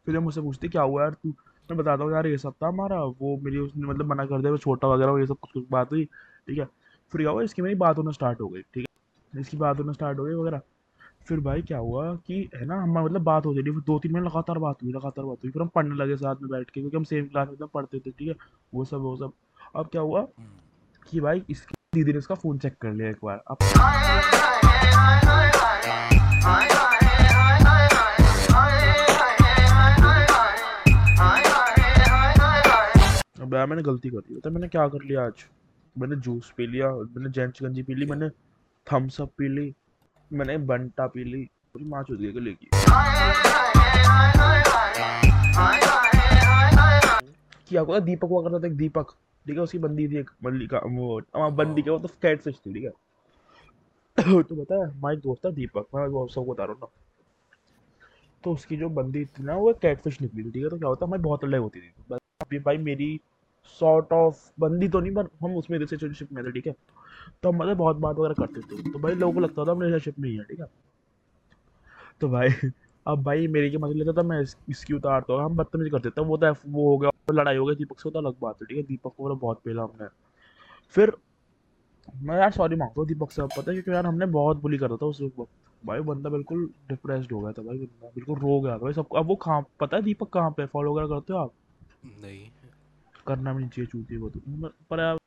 फिर 0.08 0.20
मुझसे 0.20 0.42
पूछते 0.42 0.68
क्या 0.70 0.82
हुआ 0.84 1.02
यार 1.04 1.14
तू? 1.14 1.30
मैं 1.70 1.78
बताता 1.78 2.04
हूँ 2.04 2.12
यार 2.12 2.28
ये 2.28 2.38
सब 2.38 2.54
था 2.64 2.68
हमारा 2.68 3.04
वो 3.04 3.38
मेरी 3.40 3.58
उसने 3.60 3.88
मतलब 3.88 4.06
मना 4.08 4.26
कर 4.26 4.42
दिया 4.42 4.58
छोटा 4.58 4.88
वगैरह 4.88 5.20
ये 5.20 5.26
सब 5.28 5.38
कुछ 5.40 5.52
कुछ 5.54 5.66
बात 5.72 5.92
हुई 5.92 6.06
ठीक 6.06 6.58
है? 6.60 6.66
फिर 7.14 7.28
हुआ, 7.28 7.42
इसकी 7.44 7.62
मेरी 7.62 7.76
बात 7.76 7.98
होना 7.98 8.12
स्टार्ट 8.12 8.42
हो 8.42 8.48
गई, 8.48 8.62
ठीक 8.74 8.86
है? 9.34 9.42
इसकी 9.42 9.58
बात 9.58 9.80
होना 9.80 9.92
स्टार्ट 9.94 10.20
हो 10.20 10.24
गई 10.26 10.34
वगैरह। 10.34 10.62
फिर 11.28 11.40
भाई 11.40 11.62
क्या 11.62 11.78
हुआ 11.78 12.14
कि, 12.18 12.50
है 12.56 12.66
ना 12.66 12.76
हम 12.82 12.98
मतलब 13.00 13.22
बात 13.24 13.46
होती 13.46 13.62
रही 13.62 13.72
फिर 13.72 13.82
दो 13.82 13.98
तीन 14.00 14.12
महीने 14.12 14.28
लगातार 14.28 14.58
बात 14.60 14.84
हुई, 14.84 14.92
लगातार 14.94 15.26
बात 15.26 15.38
हुई, 15.44 15.52
फिर 15.52 15.62
हम 15.62 15.68
पढ़ने 15.76 15.96
लगे 15.96 16.16
साथ 16.18 16.42
में 16.42 16.50
बैठ 16.52 16.70
के, 16.70 16.82
क्योंकि 16.82 16.98
हम 16.98 17.04
सेम 17.04 17.26
क्लास 17.28 17.48
में 17.48 17.54
एकदम 17.54 17.68
पढ़ते 17.74 18.00
थे, 18.00 18.12
ठीक 18.12 18.28
है? 18.28 18.36
वो 18.74 18.86
सब 18.86 19.02
वो 19.02 19.16
सब। 19.18 19.32
अब 19.76 19.88
क्या 19.92 20.02
हुआ 20.02 20.26
कि 21.10 21.20
भाई 21.22 21.44
इसकी, 21.50 21.76
दीदी 21.96 22.12
ने 22.12 22.18
इसका 22.18 22.36
फ़ोन 22.36 22.58
चेक 22.60 22.78
कर 22.82 22.92
लिया 22.92 23.10
एक 23.10 23.18
बार। 23.24 23.44
अब 23.48 23.58
अब 33.42 33.70
मैंने 33.70 33.82
गलती 33.84 34.10
कर 34.10 34.20
दी 34.20 34.40
तो 34.40 34.50
मैंने 34.52 34.68
क्या 34.68 34.88
कर 34.88 35.04
लिया 35.04 35.26
आज? 35.26 35.46
मैंने 35.98 36.16
जूस 36.16 36.52
पी 36.58 36.68
लिया 36.68 36.90
मैंने 36.92 37.30
जेंट्स 37.30 37.64
गंजी 37.64 37.84
पी 37.84 37.96
ली 37.96 38.06
मैंने 38.06 38.30
थम्स 38.88 39.20
अप 39.22 39.32
पी 39.38 39.48
ली 39.48 39.74
मैंने 40.32 40.58
बंटा 40.70 41.08
पी 41.08 41.24
ली 41.24 41.44
पूरी 41.74 41.86
माँ 41.86 42.04
चुद 42.04 42.20
गई 42.20 42.32
गले 42.32 42.54
की। 42.54 42.70
क्या 47.70 47.82
हुआ 47.82 48.00
दीपक 48.00 48.28
हुआ 48.30 48.42
करता 48.44 48.60
था 48.60 48.68
एक 48.68 48.76
दीपक 48.78 49.12
ठीक 49.46 49.56
है 49.56 49.62
उसकी 49.62 49.78
बंदी 49.80 50.08
थी 50.08 50.18
एक 50.18 50.30
मल्लिका 50.46 50.80
वो 50.86 51.20
हाँ, 51.36 51.52
बंदी 51.56 51.82
का 51.82 51.92
वो 51.92 52.00
तो 52.00 52.08
कैट 52.22 52.42
फ़िश 52.42 52.56
थी 52.66 52.74
ठीक 52.74 52.84
है। 52.84 52.92
तो 54.44 54.56
बता 54.56 55.12
एक 55.12 55.20
दोस्त 55.20 55.46
था 55.46 55.50
दीपक 55.52 55.86
मैं 55.96 56.08
वो 56.08 56.28
सबको 56.28 56.54
बता 56.54 56.64
रहा 56.64 56.74
हूँ 56.74 56.82
ना। 56.82 56.88
तो 58.44 58.52
उसकी 58.54 58.78
जो 58.78 58.90
बंदी 58.90 59.24
थी 59.26 59.44
ना 59.44 59.56
वो 59.56 59.74
कैट 59.82 60.02
फ़िश 60.02 60.22
निकली 60.22 60.44
थी 60.44 60.52
ठीक 60.52 60.64
है 60.64 60.70
तो 60.70 60.78
क्या 60.78 60.88
होता 60.88 61.06
है 61.06 61.10
हमारी 61.10 61.24
बहुत 61.24 61.46
लड़ाई 61.46 61.60
होती 61.60 61.80
थी। 61.80 61.94
अभी 62.42 62.60
भाई 62.60 62.78
मेरी 62.78 63.20
सॉर्ट 63.80 64.14
ऑफ़ 64.14 64.52
बंदी 64.60 64.88
तो 64.90 65.00
नहीं, 65.00 65.14
पर 65.16 65.28
हम 65.44 65.56
उसमें 65.56 65.78
रिलेशनशिप 65.80 66.32
में 66.34 66.44
थे 66.46 66.52
ठीक 66.52 66.68
है? 66.68 66.74
तो 67.44 67.50
हम 67.50 67.58
मतलब 67.58 67.78
बहुत 67.78 67.96
बात 67.98 68.16
वगैरह 68.16 68.34
करते 68.40 68.62
थे। 68.62 68.92
तो 68.92 69.00
भाई 69.00 69.14
लोगों 69.16 69.34
को 69.34 69.40
लगता 69.40 69.66
था 69.66 69.72
हम 69.72 69.82
रिलेशनशिप 69.82 70.20
में 70.20 70.30
ही 70.30 70.36
है, 70.36 70.44
ठीक 70.44 70.60
है? 70.60 70.66
तो 72.22 72.30
भाई, 72.30 72.50
अब 73.06 73.24
भाई 73.24 73.48
मेरी 73.48 73.70
के 73.72 73.78
मज़े 73.78 73.94
लेता 73.94 74.14
था 74.14 74.24
मैं 74.24 74.42
इसकी 74.70 74.94
उतारता 74.94 75.34
हूँ 75.34 75.44
हम 75.44 75.56
बदतमीजी 75.56 75.90
करते 75.90 76.10
थे। 76.10 76.22
वो 76.22 76.38
तो 76.38 76.52
वो 76.68 76.90
हो 76.90 76.98
गया 76.98 77.12
लड़ाई 77.34 77.58
हो 77.58 77.66
गई, 77.66 77.76
दीपक 77.76 78.00
से 78.00 78.10
तो 78.12 78.20
अलग 78.20 78.36
बात 78.42 78.56
है, 78.62 78.66
ठीक 78.68 78.78
है? 78.78 78.84
दीपक 78.84 79.14
को 79.18 79.24
मेरा 79.24 79.36
बहुत 79.36 79.62
पेला 79.66 79.84
हमने। 79.84 80.08
फिर, 80.96 81.14
मैं 82.16 82.38
यार 82.38 82.52
सॉरी 82.52 82.76
माँगता 82.76 83.02
हूँ 83.02 83.08
दीपक 83.08 83.32
से, 83.32 83.42
अब 83.42 83.50
पता 83.58 83.72
है, 83.72 83.76
क्योंकि 83.76 83.92
यार 83.92 84.06
हमने 84.06 84.26
बहुत 84.32 84.62
बुली 84.62 84.78
करा 84.78 84.96
था 84.96 85.06
उस 85.06 85.22
वक्त 85.22 85.52
भाई 85.84 86.00
बंदा 86.02 86.30
बिल्कुल 86.30 86.66
डिप्रेस्ड 86.90 87.32
हो 87.32 87.40
गया 87.42 87.52
था 87.52 87.62
भाई 87.62 87.78
बिल्कुल 87.78 88.40
रो 88.40 88.60
गया 88.62 88.74
था 88.74 88.78
भाई, 88.78 88.94
सबको। 88.94 89.18
अब 89.18 89.28
वो 89.28 89.36
कहाँ, 89.36 89.62
पता 89.80 89.98
है 89.98 90.04
दीपक 90.04 90.30
कहाँ 90.30 90.52
पे 90.52 90.66
फॉलो 90.66 90.94
वगैरह 90.94 91.08
करते 91.10 91.34
हो 91.34 91.40
आप? 91.40 91.52
नहीं। 92.22 92.50
करना 93.28 93.54
भी 93.54 93.60
नहीं 93.60 93.70
चाहिए 93.70 93.88
चूती 93.88 94.18
वो 94.18 94.30
तो। 94.30 94.40
पर 94.90 95.00
यार 95.00 95.18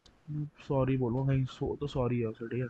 सॉरी 0.68 0.96
बोलूँ 0.96 1.26
कहीं 1.28 1.44
सो 1.44 1.76
तो 1.80 1.86
सॉरी 1.86 2.20
है 2.20 2.26
उसे 2.26 2.48
ठीक 2.48 2.60
है? 2.60 2.68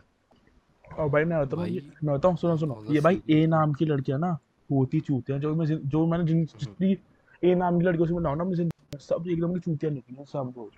और 0.85 1.09
भाई 1.09 1.23
मैं 1.25 1.39
बताऊँ 1.41 1.67
मैं 2.03 2.15
बताऊँ 2.17 2.35
सुनो 2.37 2.57
सुनो। 2.57 2.83
ये 2.89 2.99
भाई 3.01 3.21
ए 3.31 3.45
नाम 3.47 3.73
की 3.73 3.85
लड़कियाँ 3.85 4.19
ना 4.19 4.37
होती 4.69 4.99
चूतियाँ 4.99 5.39
जो 5.39 5.53
मैं 5.55 5.65
जो 5.65 6.05
मैंने 6.07 6.23
जिन 6.23 6.45
जितनी 6.45 6.97
ए 7.43 7.55
नाम 7.55 7.79
की 7.79 7.85
लड़कियों 7.85 8.07
से 8.07 8.13
बनाऊँ 8.13 8.37
ना 8.37 8.43
मैं 8.43 8.69
सब 8.99 9.27
एकदम 9.27 9.53
की 9.53 9.59
चूतियाँ 9.59 9.93
निकली 9.93 10.15
हैं, 10.15 10.25
सब 10.25 10.53
रोज 10.57 10.71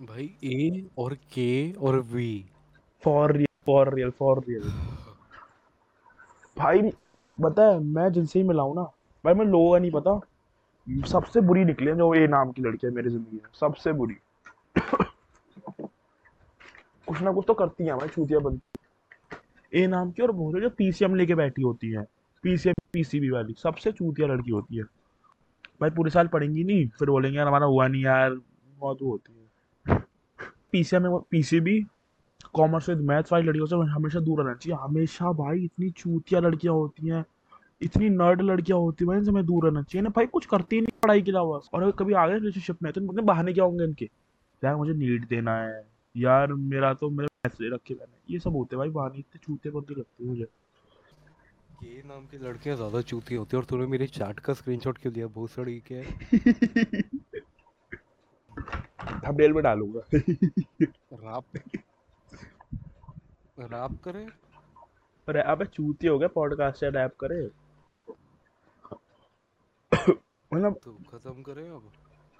भाई 0.00 0.30
ए 0.44 0.86
और 0.98 1.14
के 1.32 1.72
और 1.72 1.98
V 2.12 2.44
for 3.02 3.32
real 3.32 3.46
for 3.66 3.94
real 3.94 4.10
for 4.10 4.44
real 4.48 4.70
भाई 6.56 6.90
पता 7.38 7.66
है 7.66 7.78
मैं 7.80 8.10
जिनसे 8.12 8.38
ही 8.38 8.44
मिला 8.48 8.62
हूँ 8.62 8.74
ना 8.76 8.82
भाई 9.24 9.34
मैं 9.34 9.44
लोगों 9.46 9.72
का 9.72 9.78
नहीं 9.78 9.90
पता। 9.90 10.20
सबसे 10.86 11.40
बुरी 11.40 11.64
निकली 11.64 11.92
जो 11.92 12.14
ए 12.14 12.26
नाम 12.26 12.50
की 12.52 12.62
लड़की 12.62 12.86
है 12.86 12.92
मेरी 12.92 13.10
ज़िंदगी 13.10 13.36
में। 13.36 13.50
सबसे 13.60 13.92
बुरी। 13.92 14.14
कुछ 17.08 17.20
ना 17.22 17.32
कुछ 17.32 17.44
तो 17.48 17.54
करती 17.54 17.86
है 17.86 17.94
भाई, 17.94 18.08
चूतिया 18.08 18.38
बनती 18.38 18.78
ए 19.72 19.86
नाम 19.86 20.10
की 20.10 20.22
और 20.22 20.30
बहुत 20.32 20.60
जो 20.62 20.70
पीसीएम 20.70 21.14
लेके 21.14 21.34
बैठी 21.34 21.62
होती 21.62 21.90
है। 21.90 22.04
पीसीएम 22.44 22.74
पीसीबी 22.92 23.30
वाली। 23.30 23.54
सबसे 23.58 23.92
चूतिया 23.92 24.28
लड़की 24.28 24.50
होती 24.50 24.76
है। 24.76 24.82
भाई 25.80 25.90
पूरे 25.90 26.10
साल 26.10 26.28
पढ़ेंगी 26.28 26.64
नहीं, 26.64 26.88
फिर 26.88 27.10
बोलेंगे, 27.10 27.38
यार, 27.38 27.46
हमारा 27.46 27.66
हुआ 27.66 27.86
नहीं 27.88 28.02
यार, 28.02 28.36
बहुत 28.78 29.02
वो 29.02 29.10
होती 29.10 29.32
है। 29.32 29.98
PCM 30.72 31.16
PCB 31.30 31.80
commerce 32.54 32.88
with 32.88 32.98
maths 32.98 33.32
वाली 33.32 33.46
लड़कियों 33.46 33.66
से 33.66 33.76
हमेशा 33.92 34.20
दूर 34.20 34.42
रहना 34.42 34.54
चाहिए। 34.54 34.78
हमेशा 34.82 35.32
भाई 35.32 35.64
इतनी 35.64 35.90
चूतिया 35.90 36.40
लड़कियाँ 36.40 36.74
होती 36.74 37.08
हैं। 37.08 37.24
इतनी 37.82 38.08
नर्ड 38.08 38.42
लड़कियाँ 38.42 38.78
होती 38.78 39.04
हैं 39.04 39.16
इनसे 39.16 39.30
हमें 39.30 39.46
दूर 39.46 39.64
रहना 39.64 39.82
चाहिए 39.82 40.02
ना। 40.02 40.08
भाई 40.08 40.26
कुछ 40.26 40.46
करती 40.46 40.76
ही 40.76 40.82
नहीं 40.82 40.98
पढ़ाई 41.02 41.22
के 41.22 41.30
अलावा। 41.30 41.60
और 41.74 41.82
अगर 41.82 41.92
कभी 41.92 42.12
आ 42.12 42.26
गए 42.26 42.34
रिलेशनशिप 42.34 42.82
में 42.82 42.92
तो 42.92 43.00
इनके 43.00 43.22
बहाने 43.22 43.52
क्या 43.52 43.64
होंगे 43.64 43.84
इनके? 43.84 44.04
यार 44.64 44.76
मुझे 44.76 44.92
नीट 44.92 45.28
देना 45.28 45.56
है। 45.56 45.84
यार 46.16 46.52
मेरा 46.52 46.94
तो 46.94 47.10
मेरे 47.10 47.28
पैसे 47.42 47.74
रखे 47.74 47.94
मैंने। 47.94 48.34
ये 48.34 48.38
सब 48.38 48.56
होते 48.56 48.76
भाई 48.76 48.88
बहाने 48.88 49.18
इतने 49.18 49.40
चूते 49.44 49.70
बनते 49.70 49.94
लगते 49.94 50.24
मुझे। 50.24 50.44
के 51.84 52.02
नाम 52.08 52.26
की 52.26 52.38
लड़कियाँ 52.38 52.76
ज़्यादा 52.76 53.00
चूती 53.00 53.34
होती 53.34 53.56
है 53.56 53.60
और 53.60 53.66
तूने 53.68 53.86
मेरी 53.86 54.06
चैट 54.06 54.40
का 54.40 54.52
स्क्रीनशॉट 54.54 54.98
क्यों 54.98 55.12
दिया? 55.14 55.26
बहुत 55.26 55.50
सड़ी 55.50 55.82
के 55.92 56.02
थंबनेल 59.26 59.52
में 59.56 59.62
डालूँगा। 59.64 60.00
रैप 60.12 61.44
रैप 63.58 63.98
करे? 64.04 64.26
पर 65.28 65.36
अबे 65.36 65.64
चूती 65.64 66.06
हो 66.06 66.18
गया 66.18 66.28
पॉडकास्ट 66.28 66.80
से 66.80 66.90
रैप 66.90 67.16
करे? 67.20 67.61
मतलब 70.52 70.78
तो 70.84 70.92
खत्म 71.10 71.42
करे 71.42 71.68
अब। 71.68 71.90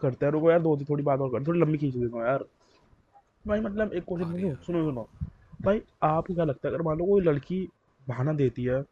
करते 0.00 0.26
हैं 0.26 0.32
रुको 0.32 0.50
यार 0.50 0.60
दो 0.62 0.76
थोड़ी 0.90 1.02
बात 1.02 1.20
और 1.20 1.30
कर 1.30 1.46
थोड़ी 1.46 1.60
लंबी 1.60 1.78
खींच 1.78 1.94
देना 1.94 2.26
यार। 2.26 2.44
भाई 3.46 3.60
मतलब 3.60 3.92
एक 3.92 4.04
क्वेश्चन 4.04 4.24
हाँ 4.24 4.32
पूछूँ 4.34 4.64
सुनो 4.64 4.84
सुनो। 4.84 5.08
भाई 5.62 5.82
आपको 6.02 6.34
क्या 6.34 6.44
लगता 6.44 6.68
है 6.68 6.74
अगर 6.74 6.82
मान 6.82 6.98
लो 6.98 7.04
कोई 7.04 7.22
लड़की 7.22 7.68
बहाना 8.08 8.32
देती 8.32 8.64
है 8.64 8.82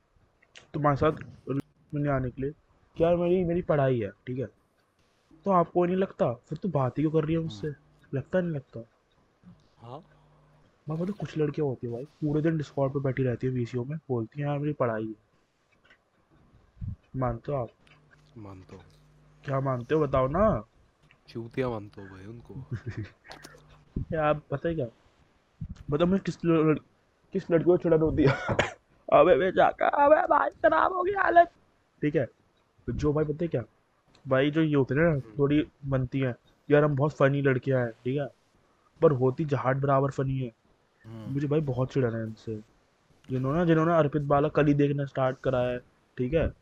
तुम्हारे 0.74 0.96
साथ 0.96 1.12
मिलने 1.50 2.10
आने 2.10 2.30
के 2.30 2.42
लिए 2.42 2.50
कि 2.96 3.04
यार 3.04 3.16
मेरी 3.16 3.44
मेरी 3.44 3.62
पढ़ाई 3.62 4.00
है 4.00 4.10
ठीक 4.26 4.38
है? 4.38 4.46
तो 5.44 5.50
आपको 5.50 5.84
नहीं 5.84 5.96
लगता? 5.96 6.32
फिर 6.32 6.58
तो 6.58 6.68
बात 6.68 6.98
ही 6.98 7.02
क्यों 7.02 7.12
कर 7.12 7.24
रही 7.24 7.34
है 7.34 7.40
मुझसे 7.40 7.68
लगता 8.14 8.40
नहीं 8.40 8.52
लगता? 8.52 8.84
हाँ। 9.80 10.02
मैं 10.88 10.96
मतलब 10.96 11.14
कुछ 11.14 11.36
लड़कियाँ 11.38 11.68
होती 11.68 11.86
है 11.86 11.92
भाई 11.92 12.04
पूरे 12.04 12.42
दिन 12.42 12.56
डिस्कॉर्ड 12.56 12.92
पे 12.92 13.00
बैठी 13.00 13.22
रहती 13.22 13.46
है 13.46 13.52
वीसीओ 13.52 13.84
में 13.84 13.98
बोलती 14.08 14.40
हैं 14.40 14.48
यार 14.48 14.58
मेरी 14.58 14.72
पढ़ाई 14.72 15.06
है। 15.06 15.14
मानते 17.16 17.52
हो 17.52 17.58
आप? 17.58 17.70
मानता 18.38 18.76
हूँ। 18.76 18.99
क्या 19.44 19.60
मानते 19.60 19.94
हो? 19.94 20.00
बताओ 20.06 20.28
ना। 20.28 20.64
चूतिया 21.28 21.68
मानता 21.68 22.00
हूँ 22.00 22.10
भाई 22.10 22.26
उनको। 22.26 22.54
यार 24.14 24.34
पता 24.50 24.68
है 24.68 24.74
क्या? 24.74 24.86
बताओ 25.90 26.06
मैं 26.06 26.20
किस 26.20 26.44
लड़, 26.44 26.78
किस 27.32 27.50
लड़की 27.50 27.64
को 27.64 27.76
चिड़न 27.76 28.00
होती 28.00 28.22
है 28.22 28.32
अबे 29.12 29.36
बेचाका 29.36 29.88
अबे 30.04 30.20
भाई 30.26 30.50
खराब 30.50 30.92
हो 30.92 31.02
गई 31.02 31.12
हालत। 31.12 31.52
ठीक 32.02 32.14
है 32.16 32.24
तो 32.86 32.92
जो 32.92 33.12
भाई 33.12 33.24
पता 33.24 33.44
है 33.44 33.48
क्या? 33.48 33.62
भाई 34.28 34.50
जो 34.50 34.62
ये 34.62 34.74
होते 34.74 34.94
हैं 34.94 35.02
ना 35.02 35.20
थोड़ी 35.38 35.66
बनती 35.84 36.20
हैं। 36.20 36.34
यार 36.70 36.84
हम 36.84 36.96
बहुत 36.96 37.16
फनी 37.16 37.42
लड़कियाँ 37.42 37.82
हैं 37.82 37.90
ठीक 37.90 38.18
है? 38.18 38.28
पर 39.02 39.12
होती 39.12 39.44
जहाट 39.44 39.76
बराबर 39.76 40.10
फनी 40.10 40.38
है। 40.38 40.52
हम्म, 41.04 41.32
मुझे 41.34 41.46
भाई 41.46 41.60
बहुत 41.60 41.92
चिड़न 41.92 42.14
है 42.16 42.22
इनसे। 42.22 42.60
जिन्होंने 43.30 43.66
जिन्होंने 43.66 43.94
अर्पित 43.94 44.22
बाला 44.22 44.48
कल 44.48 44.66
ही 44.66 44.74
देखना 44.74 45.04
स्टार्ट 45.04 45.36
करा 45.44 45.60
है 45.60 45.78
ठीक 46.18 46.34
है? 46.34 46.52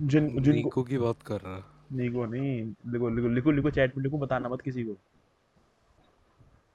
जिन 0.00 0.28
जिनको 0.28 0.50
नीको 0.50 0.82
की 0.82 0.98
बात 0.98 1.22
कर 1.22 1.40
रहा 1.40 1.56
लिखो 1.92 2.24
नहीं 2.26 2.74
लिखो 2.86 3.08
लिखो 3.08 3.28
लिखो 3.28 3.50
लिखो 3.50 3.70
चैट 3.70 3.96
में 3.96 4.02
लिखो 4.04 4.18
बताना 4.18 4.48
मत 4.48 4.60
किसी 4.60 4.84
को। 4.84 4.92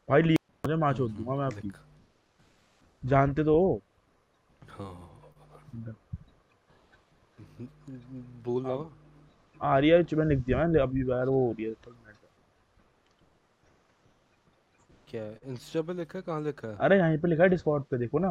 भाई 0.10 0.21
लिखो 0.21 0.69
मुझे 0.69 0.75
माँ 0.75 0.93
चोद 0.93 1.12
दूँगा 1.12 1.36
मैं 1.36 1.45
आपकी। 1.45 1.71
जानते 3.03 3.43
तो 3.43 3.57
हो। 3.60 3.81
हाँ। 4.69 5.13
बोल 8.43 8.63
ना 8.63 8.75
आ 9.62 9.77
रही 9.79 9.89
है 9.89 9.97
मैंने 10.13 10.36
लिख 10.36 10.45
दिया 10.45 10.57
मैंने 10.57 10.79
अभी 10.79 11.01
यार 11.12 11.29
वो 11.29 11.45
हो 11.45 11.51
रही 11.51 11.65
है 11.65 11.73
तो। 11.73 11.95
क्या 15.10 15.23
इंस्टा 15.45 15.81
पे 15.81 15.93
लिखा 15.93 16.19
है? 16.19 16.23
कहाँ 16.23 16.41
लिखा 16.41 16.67
है? 16.67 16.77
अरे 16.77 16.97
यहाँ 16.97 17.17
पे 17.17 17.27
लिखा 17.27 17.43
है 17.43 17.49
डिस्कॉर्ड 17.49 17.83
पे 17.83 17.97
देखो 17.97 18.19
ना। 18.19 18.29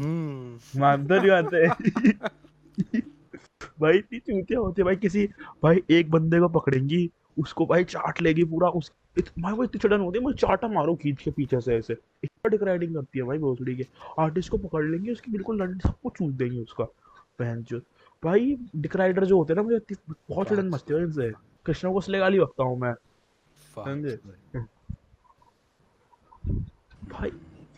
मानते 0.00 1.18
नहीं 1.18 1.30
मानते 1.30 1.68
भाई 3.80 3.98
इतनी 3.98 4.18
चूतिया 4.18 4.58
होती 4.60 4.82
है 4.82 4.84
भाई 4.84 4.96
किसी 4.96 5.26
भाई 5.62 5.82
एक 5.90 6.10
बंदे 6.10 6.40
को 6.40 6.48
पकड़ेंगी 6.48 7.10
उसको 7.38 7.66
भाई 7.66 7.84
चाट 7.84 8.22
लेगी 8.22 8.44
पूरा 8.44 8.68
उस 8.68 8.92
इत, 9.18 9.30
भाई 9.38 9.52
वो 9.52 9.64
इतनी 9.64 9.78
चढ़न 9.78 10.00
होती 10.00 10.18
है 10.18 10.24
मैं 10.24 10.32
चाटा 10.32 10.68
मारो 10.68 10.94
खींच 10.94 11.22
के 11.22 11.30
पीछे 11.30 11.60
से 11.60 11.76
ऐसे। 11.76 11.92
इतना 12.24 12.48
डिक्राइडिंग 12.48 12.94
करती 12.94 13.18
है 13.18 13.24
भाई 13.24 13.38
भोसड़ी 13.38 13.76
के। 13.76 13.86
आर्टिस्ट 14.18 14.50
को 14.50 14.58
पकड़ 14.58 14.84
लेंगे 14.84 15.12
उसकी 15.12 15.32
बिल्कुल 15.32 15.62
लंड 15.62 15.82
सबको 15.82 16.10
चूस 16.10 16.34
देंगे 16.34 16.58
उसका। 16.58 16.84
बहन 17.40 17.62
जो 17.62 17.78
भाई 18.24 18.58
डिक्राइडर 18.76 19.24
जो 19.24 19.38
होते 19.38 19.52
हैं 19.52 19.56
ना 19.56 19.62
मुझे 19.62 19.96
बहुत 20.30 20.48
चिड़न 20.48 20.68
मचती 20.68 20.94
है 20.94 21.02
इनसे। 21.02 21.32
कृष्णा 21.66 21.92
को 21.92 21.98
इसलिए 21.98 22.20
गाली 22.20 22.40
बकता 22.40 22.64
हूँ 22.64 22.78
मैं। 22.78 22.94
समझे? 23.74 24.16
भाई। 24.16 24.60
भाई 27.10 27.30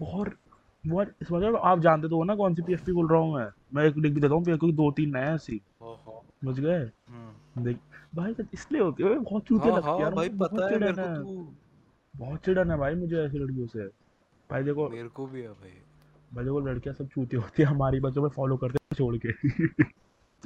और 0.03 0.37
वो 0.85 1.03
इस 1.03 1.33
मतलब 1.33 1.57
आप 1.57 1.81
जानते 1.81 2.09
तो 2.09 2.17
हो 2.17 2.25
ना 2.25 2.35
कौन 2.35 2.55
सी 2.55 2.63
पीएफपी 2.63 2.93
बोल 2.93 3.09
रहा 3.09 3.21
हूँ 3.21 3.35
मैं। 3.35 3.47
मैं 3.75 3.85
एक 3.85 3.97
लिख 3.97 4.13
भी 4.13 4.21
देता 4.21 4.35
हूँ 4.35 4.45
क्योंकि 4.45 4.73
दो 4.73 4.91
तीन 4.91 5.17
नए 5.17 5.21
हैं 5.21 5.35
ऐसी 5.35 5.61
हाँ। 5.83 5.95
हाँ 6.07 6.21
समझ 6.45 6.61
गए? 6.61 6.79
हम्म। 7.09 7.65
देख 7.65 7.79
भाई 8.15 8.35
तो 8.35 8.43
इसलिए 8.55 8.83
होती 8.83 9.03
है। 9.03 9.19
बहुत 9.19 9.45
चूते 9.45 9.69
हाँ 9.69 9.77
लगती 9.77 9.89
है 9.89 9.93
हाँ 9.93 10.03
यार 10.03 10.15
भाई 10.15 10.29
पता 10.29 10.71
है 10.71 10.79
मेरे 10.79 10.93
को 10.93 11.25
तू 11.25 11.55
बहुत 12.15 12.45
चिड़न 12.45 12.71
है 12.71 12.77
भाई 12.77 12.95
मुझे 12.95 13.17
ऐसी 13.25 13.39
लड़कियों 13.39 13.67
से। 13.67 13.87
भाई 14.51 14.63
देखो 14.63 14.89
मेरे 14.89 15.09
को 15.09 15.27
भी 15.27 15.41
है 15.41 15.49
भाई। 15.49 15.71
भाई 16.35 16.45
देखो 16.45 16.61
लड़कियाँ 16.61 16.95
सब 16.95 17.09
चूती 17.09 17.37
होती 17.37 17.63
है 17.63 17.69
हमारी 17.69 18.01
बच्चों 18.01 18.23
में 18.23 18.29
फॉलो 18.29 18.57
करते 18.57 18.79
हैं 18.83 18.97
छोड़ 18.97 19.17
के। 19.27 19.83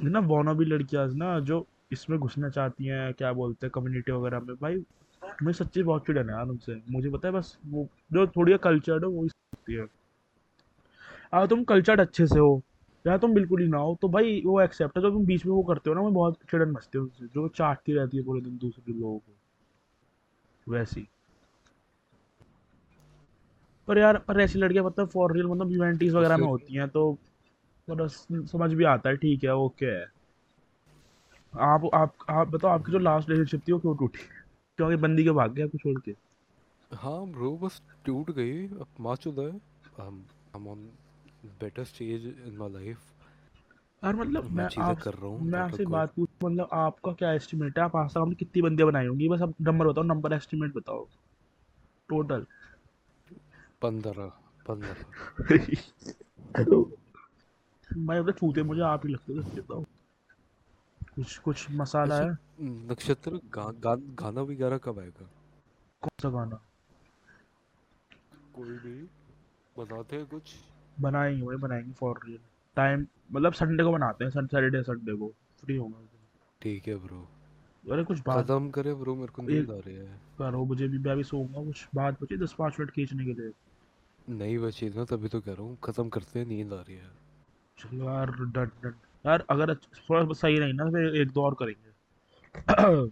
ना 0.09 0.21
बोनो 0.21 0.55
भी 0.55 0.65
लड़कियाँ 0.65 1.07
ना 1.07 1.39
जो 1.39 1.65
इसमें 1.91 2.19
घुसना 2.19 2.49
चाहती 2.49 2.85
हैं 2.85 3.13
क्या 3.13 3.33
बोलते 3.33 3.65
हैं 3.67 3.71
कम्युनिटी 3.71 4.11
वगैरह 4.11 4.39
में 4.39 4.55
भाई 4.55 4.75
मुझे 5.43 5.53
सच्ची 5.53 5.83
बहुत 5.83 6.05
चिड़न 6.05 6.29
है 6.29 6.35
यार 6.35 6.45
उनसे। 6.45 6.81
मुझे 6.89 7.09
पता 7.09 7.27
है 7.27 7.33
बस 7.33 7.57
वो 7.65 7.87
जो 8.13 8.27
थोड़ी 8.27 8.57
कल्चर्ड 8.57 9.05
हो 9.05 9.11
वो 9.11 9.21
होती 9.21 9.73
है। 9.73 9.85
अगर 11.35 11.47
तुम 11.47 11.63
कल्चर्ड 11.63 12.01
अच्छे 12.01 12.27
से 12.27 12.39
हो। 12.39 12.61
या 13.07 13.17
तुम 13.17 13.33
बिल्कुल 13.33 13.61
ही 13.61 13.67
ना 13.67 13.77
हो 13.77 13.97
तो 14.01 14.07
भाई 14.09 14.41
वो 14.45 14.61
एक्सेप्ट 14.61 14.97
है। 14.97 15.01
जो 15.03 15.09
तुम 15.11 15.25
बीच 15.25 15.45
में 15.45 15.53
वो 15.53 15.63
करते 15.63 15.89
हो 15.89 15.95
ना 15.95 16.01
मैं 16.01 16.13
बहुत 16.13 16.37
चिड़न 16.51 16.71
मचती 16.71 16.97
है 16.97 17.27
जो 17.27 17.47
चाटती 17.47 17.93
रहती 17.93 18.17
है 18.17 18.23
पूरे 18.23 18.41
दिन 18.41 18.57
दूसरे 18.57 18.93
लोगों 18.93 19.19
को। 19.19 19.35
वैसी। 20.67 21.07
पर 23.87 23.97
यार 23.97 24.17
पर 24.17 24.39
ऐसी 24.41 24.59
लड़कियाँ 24.59 24.85
मतलब 24.85 25.07
फॉर 25.07 25.33
रियल 25.33 25.47
मतलब 25.47 25.71
इवेंटीज 25.71 26.13
वगैरह 26.13 26.37
में 26.37 26.47
होती 26.47 26.75
हैं 26.75 26.87
तो 26.89 27.17
मतलब 27.89 28.09
समझ 28.45 28.73
भी 28.73 28.83
आता 28.83 29.09
है 29.09 29.15
ठीक 29.15 29.43
है 29.43 29.55
ओके 29.55 29.85
है। 29.85 30.05
आप 31.53 31.89
आप 31.93 32.15
आप 32.29 32.47
बताओ 32.47 32.71
आपकी 32.71 32.91
जो 32.91 32.99
लास्ट 32.99 33.29
रिलेशनशिप 33.29 33.61
थी 33.67 33.71
वो 33.71 33.79
क्यों 33.79 33.95
टूटी? 33.97 34.19
क्योंकि 34.77 34.95
बंदी 34.95 35.23
के 35.23 35.31
भाग 35.31 35.53
गया 35.53 35.65
आपको 35.65 35.77
छोड़ 35.77 35.99
के? 35.99 36.11
हाँ 36.91 37.27
ब्रो 37.27 37.57
बस 37.57 37.81
टूट 38.05 38.31
गई। 38.31 38.67
अब 38.67 38.87
माँ 38.99 39.15
चुदा 39.15 39.43
है 39.43 39.59
um, 39.99 40.19
I'm 40.55 40.67
better 41.59 41.85
stage 41.85 42.25
in 42.47 42.57
my 42.57 42.67
life. 42.67 43.11
यार 44.03 44.15
मतलब 44.15 44.43
मैं 44.43 44.51
मैं 44.51 44.67
चीज़ें 44.69 44.89
आप 44.89 44.99
कर 44.99 45.13
रहा 45.13 45.25
हूँ 45.25 45.41
मैं 45.41 45.59
आपसे 45.59 45.85
बात 45.85 46.13
पूछ 46.15 46.29
मतलब 46.43 46.69
आपका 46.73 47.11
क्या 47.11 47.31
एस्टिमेट 47.33 47.77
है? 47.77 47.83
आप 47.83 47.95
आज 47.95 48.11
तक 48.11 48.17
आपने 48.17 48.35
कितनी 48.35 48.61
बंदियाँ 48.61 48.89
बनाई 48.91 49.07
होंगी? 49.07 49.29
बस 49.29 49.41
आप 49.41 49.53
नंबर 49.61 49.87
बताओ 49.87 50.03
नंबर 50.03 50.33
एस्टिमेट 50.33 50.73
बताओ। 50.73 51.07
टोटल. 52.09 52.45
पंद्रह 53.81 54.31
पंद्रह। 54.67 54.95
मैं 57.97 58.19
मतलब 58.21 58.35
छूते 58.35 58.63
मुझे 58.63 58.81
आप 58.81 59.05
ही 59.05 59.13
लगते 59.13 59.33
हो 59.33 59.41
सच्ची 59.41 59.61
बताओ 59.61 59.83
कुछ 61.15 61.37
कुछ 61.37 61.71
मसाला 61.71 62.17
अच्छा, 62.17 62.29
है? 62.29 62.37
नक्षत्र 62.61 63.31
गा, 63.31 63.71
गा, 63.71 63.95
गाना 63.95 64.41
वगैरह 64.41 64.77
कब 64.77 64.99
आएगा? 64.99 65.29
कौन 66.01 66.21
सा 66.21 66.29
गाना? 66.29 66.59
कोई 68.55 68.69
भी 68.69 69.07
बताते 69.79 70.15
हैं 70.15 70.25
कुछ। 70.25 70.55
बनाएँगे 71.01 71.41
भाई 71.45 71.57
बनाएँगे 71.57 71.91
फॉर 71.91 72.19
रियल 72.25 72.39
टाइम 72.75 73.07
मतलब 73.31 73.53
संडे 73.53 73.83
को 73.83 73.91
बनाते 73.91 74.23
हैं 74.23 74.31
सैटरडे 74.31 74.83
संडे 74.83 75.15
को. 75.15 75.27
फ्री 75.61 75.75
होगा 75.75 75.99
ठीक 76.61 76.87
है 76.87 76.95
ब्रो 76.95 77.27
अरे 77.91 78.03
कुछ 78.03 78.19
बात 78.27 78.45
खत्म 78.45 78.69
करे 78.69 78.93
ब्रो 78.93 79.15
मेरे 79.15 79.27
को 79.27 79.41
नींद 79.41 79.71
आ 79.71 79.79
रही 79.79 79.95
है. 79.95 80.21
करो 80.39 80.65
मुझे 80.65 80.87
भी 80.87 80.97
मैं 80.97 81.17
भी 81.17 81.23
सोऊँगा 81.23 81.63
कुछ 81.63 81.87
बात 81.95 82.23
बची 82.23 82.37
दस 82.37 82.55
पाँच 82.59 82.75
मिनट 82.79 82.91
खींचने 82.91 83.25
के 83.25 83.33
लिए. 83.33 83.51
नहीं 84.29 84.57
बची 84.57 84.89
ना 84.89 85.05
तभी 85.05 85.27
तो 85.27 85.41
कह 85.41 85.53
रहा 85.53 85.63
हूँ 85.63 85.77
खत्म 85.83 86.09
करते 86.09 86.39
हैं 86.39 86.45
नींद 86.45 86.73
आ 86.73 86.81
रही 86.81 86.95
है. 86.95 87.09
चलो 87.77 88.05
यार 88.05 88.31
डन 88.31 88.65
डन. 88.65 88.93
यार 89.25 89.45
अगर 89.49 89.69
अच्छ- 89.69 90.09
थोड़ा 90.09 90.33
सही 90.33 90.59
नहीं 90.59 90.73
ना 90.73 90.85
फिर 90.85 91.15
एक 91.15 91.31
दो 91.31 91.43
और 91.43 91.53
करेंगे. 91.53 91.89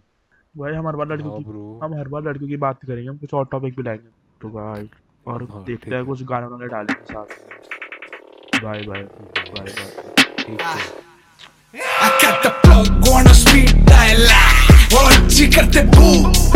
भाई 0.58 0.72
हम 0.72 0.88
हर 0.88 0.96
बार 0.96 1.06
लड़कियों 1.08 1.30
हाँ 1.30 1.40
की 1.40 1.84
हम 1.84 1.94
हर 1.94 2.08
बार 2.08 2.22
लड़कियों 2.22 2.48
की 2.48 2.56
बात 2.56 2.84
करेंगे 2.84 3.08
हम 3.08 3.18
कुछ 3.18 3.34
और 3.34 3.46
टॉपिक 3.46 3.76
भी 3.76 3.82
लाएँगे. 3.82 4.08
तो 4.40 4.50
भाई 4.50 4.88
और 5.26 5.42
हाँ, 5.44 5.64
देखते 5.64 5.94
हैं. 5.94 6.04
कुछ 6.06 6.22
गाने 6.22 6.46
वाने 6.46 6.68
डालेंगे 6.68 7.04
साथ 7.04 7.26
में. 7.26 7.73
बाय 8.63 8.81
बाय 8.87 9.01
बाय 9.01 9.03
बाय 9.55 9.65
ठीक 10.43 10.61
है 10.61 10.97
I 11.71 12.09
got 12.21 12.43
the 12.43 12.51
plug 12.61 13.07
on 13.13 13.27
a 13.27 13.33
speed 13.39 13.73
dial 13.89 14.23
और 14.97 15.11
अच्छी 15.11 15.47
करते 15.55 15.81
बू 15.95 16.07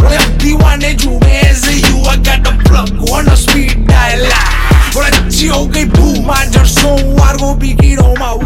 और 0.04 0.14
अब 0.14 0.30
दीवाने 0.44 0.94
जुड़े 1.04 1.32
ऐसे 1.40 1.74
you 1.74 2.04
I 2.14 2.16
got 2.30 2.48
the 2.48 2.54
plug 2.64 3.12
on 3.18 3.30
a 3.34 3.38
speed 3.44 3.86
dial 3.92 4.26
और 4.98 5.04
अच्छी 5.12 5.48
हो 5.48 5.66
गई 5.76 5.86
बू 5.98 6.14
माजर 6.28 6.66
सोमवार 6.74 7.38
को 7.38 7.54
भी 7.62 7.74
कीड़ों 7.82 8.16
माऊ 8.20 8.40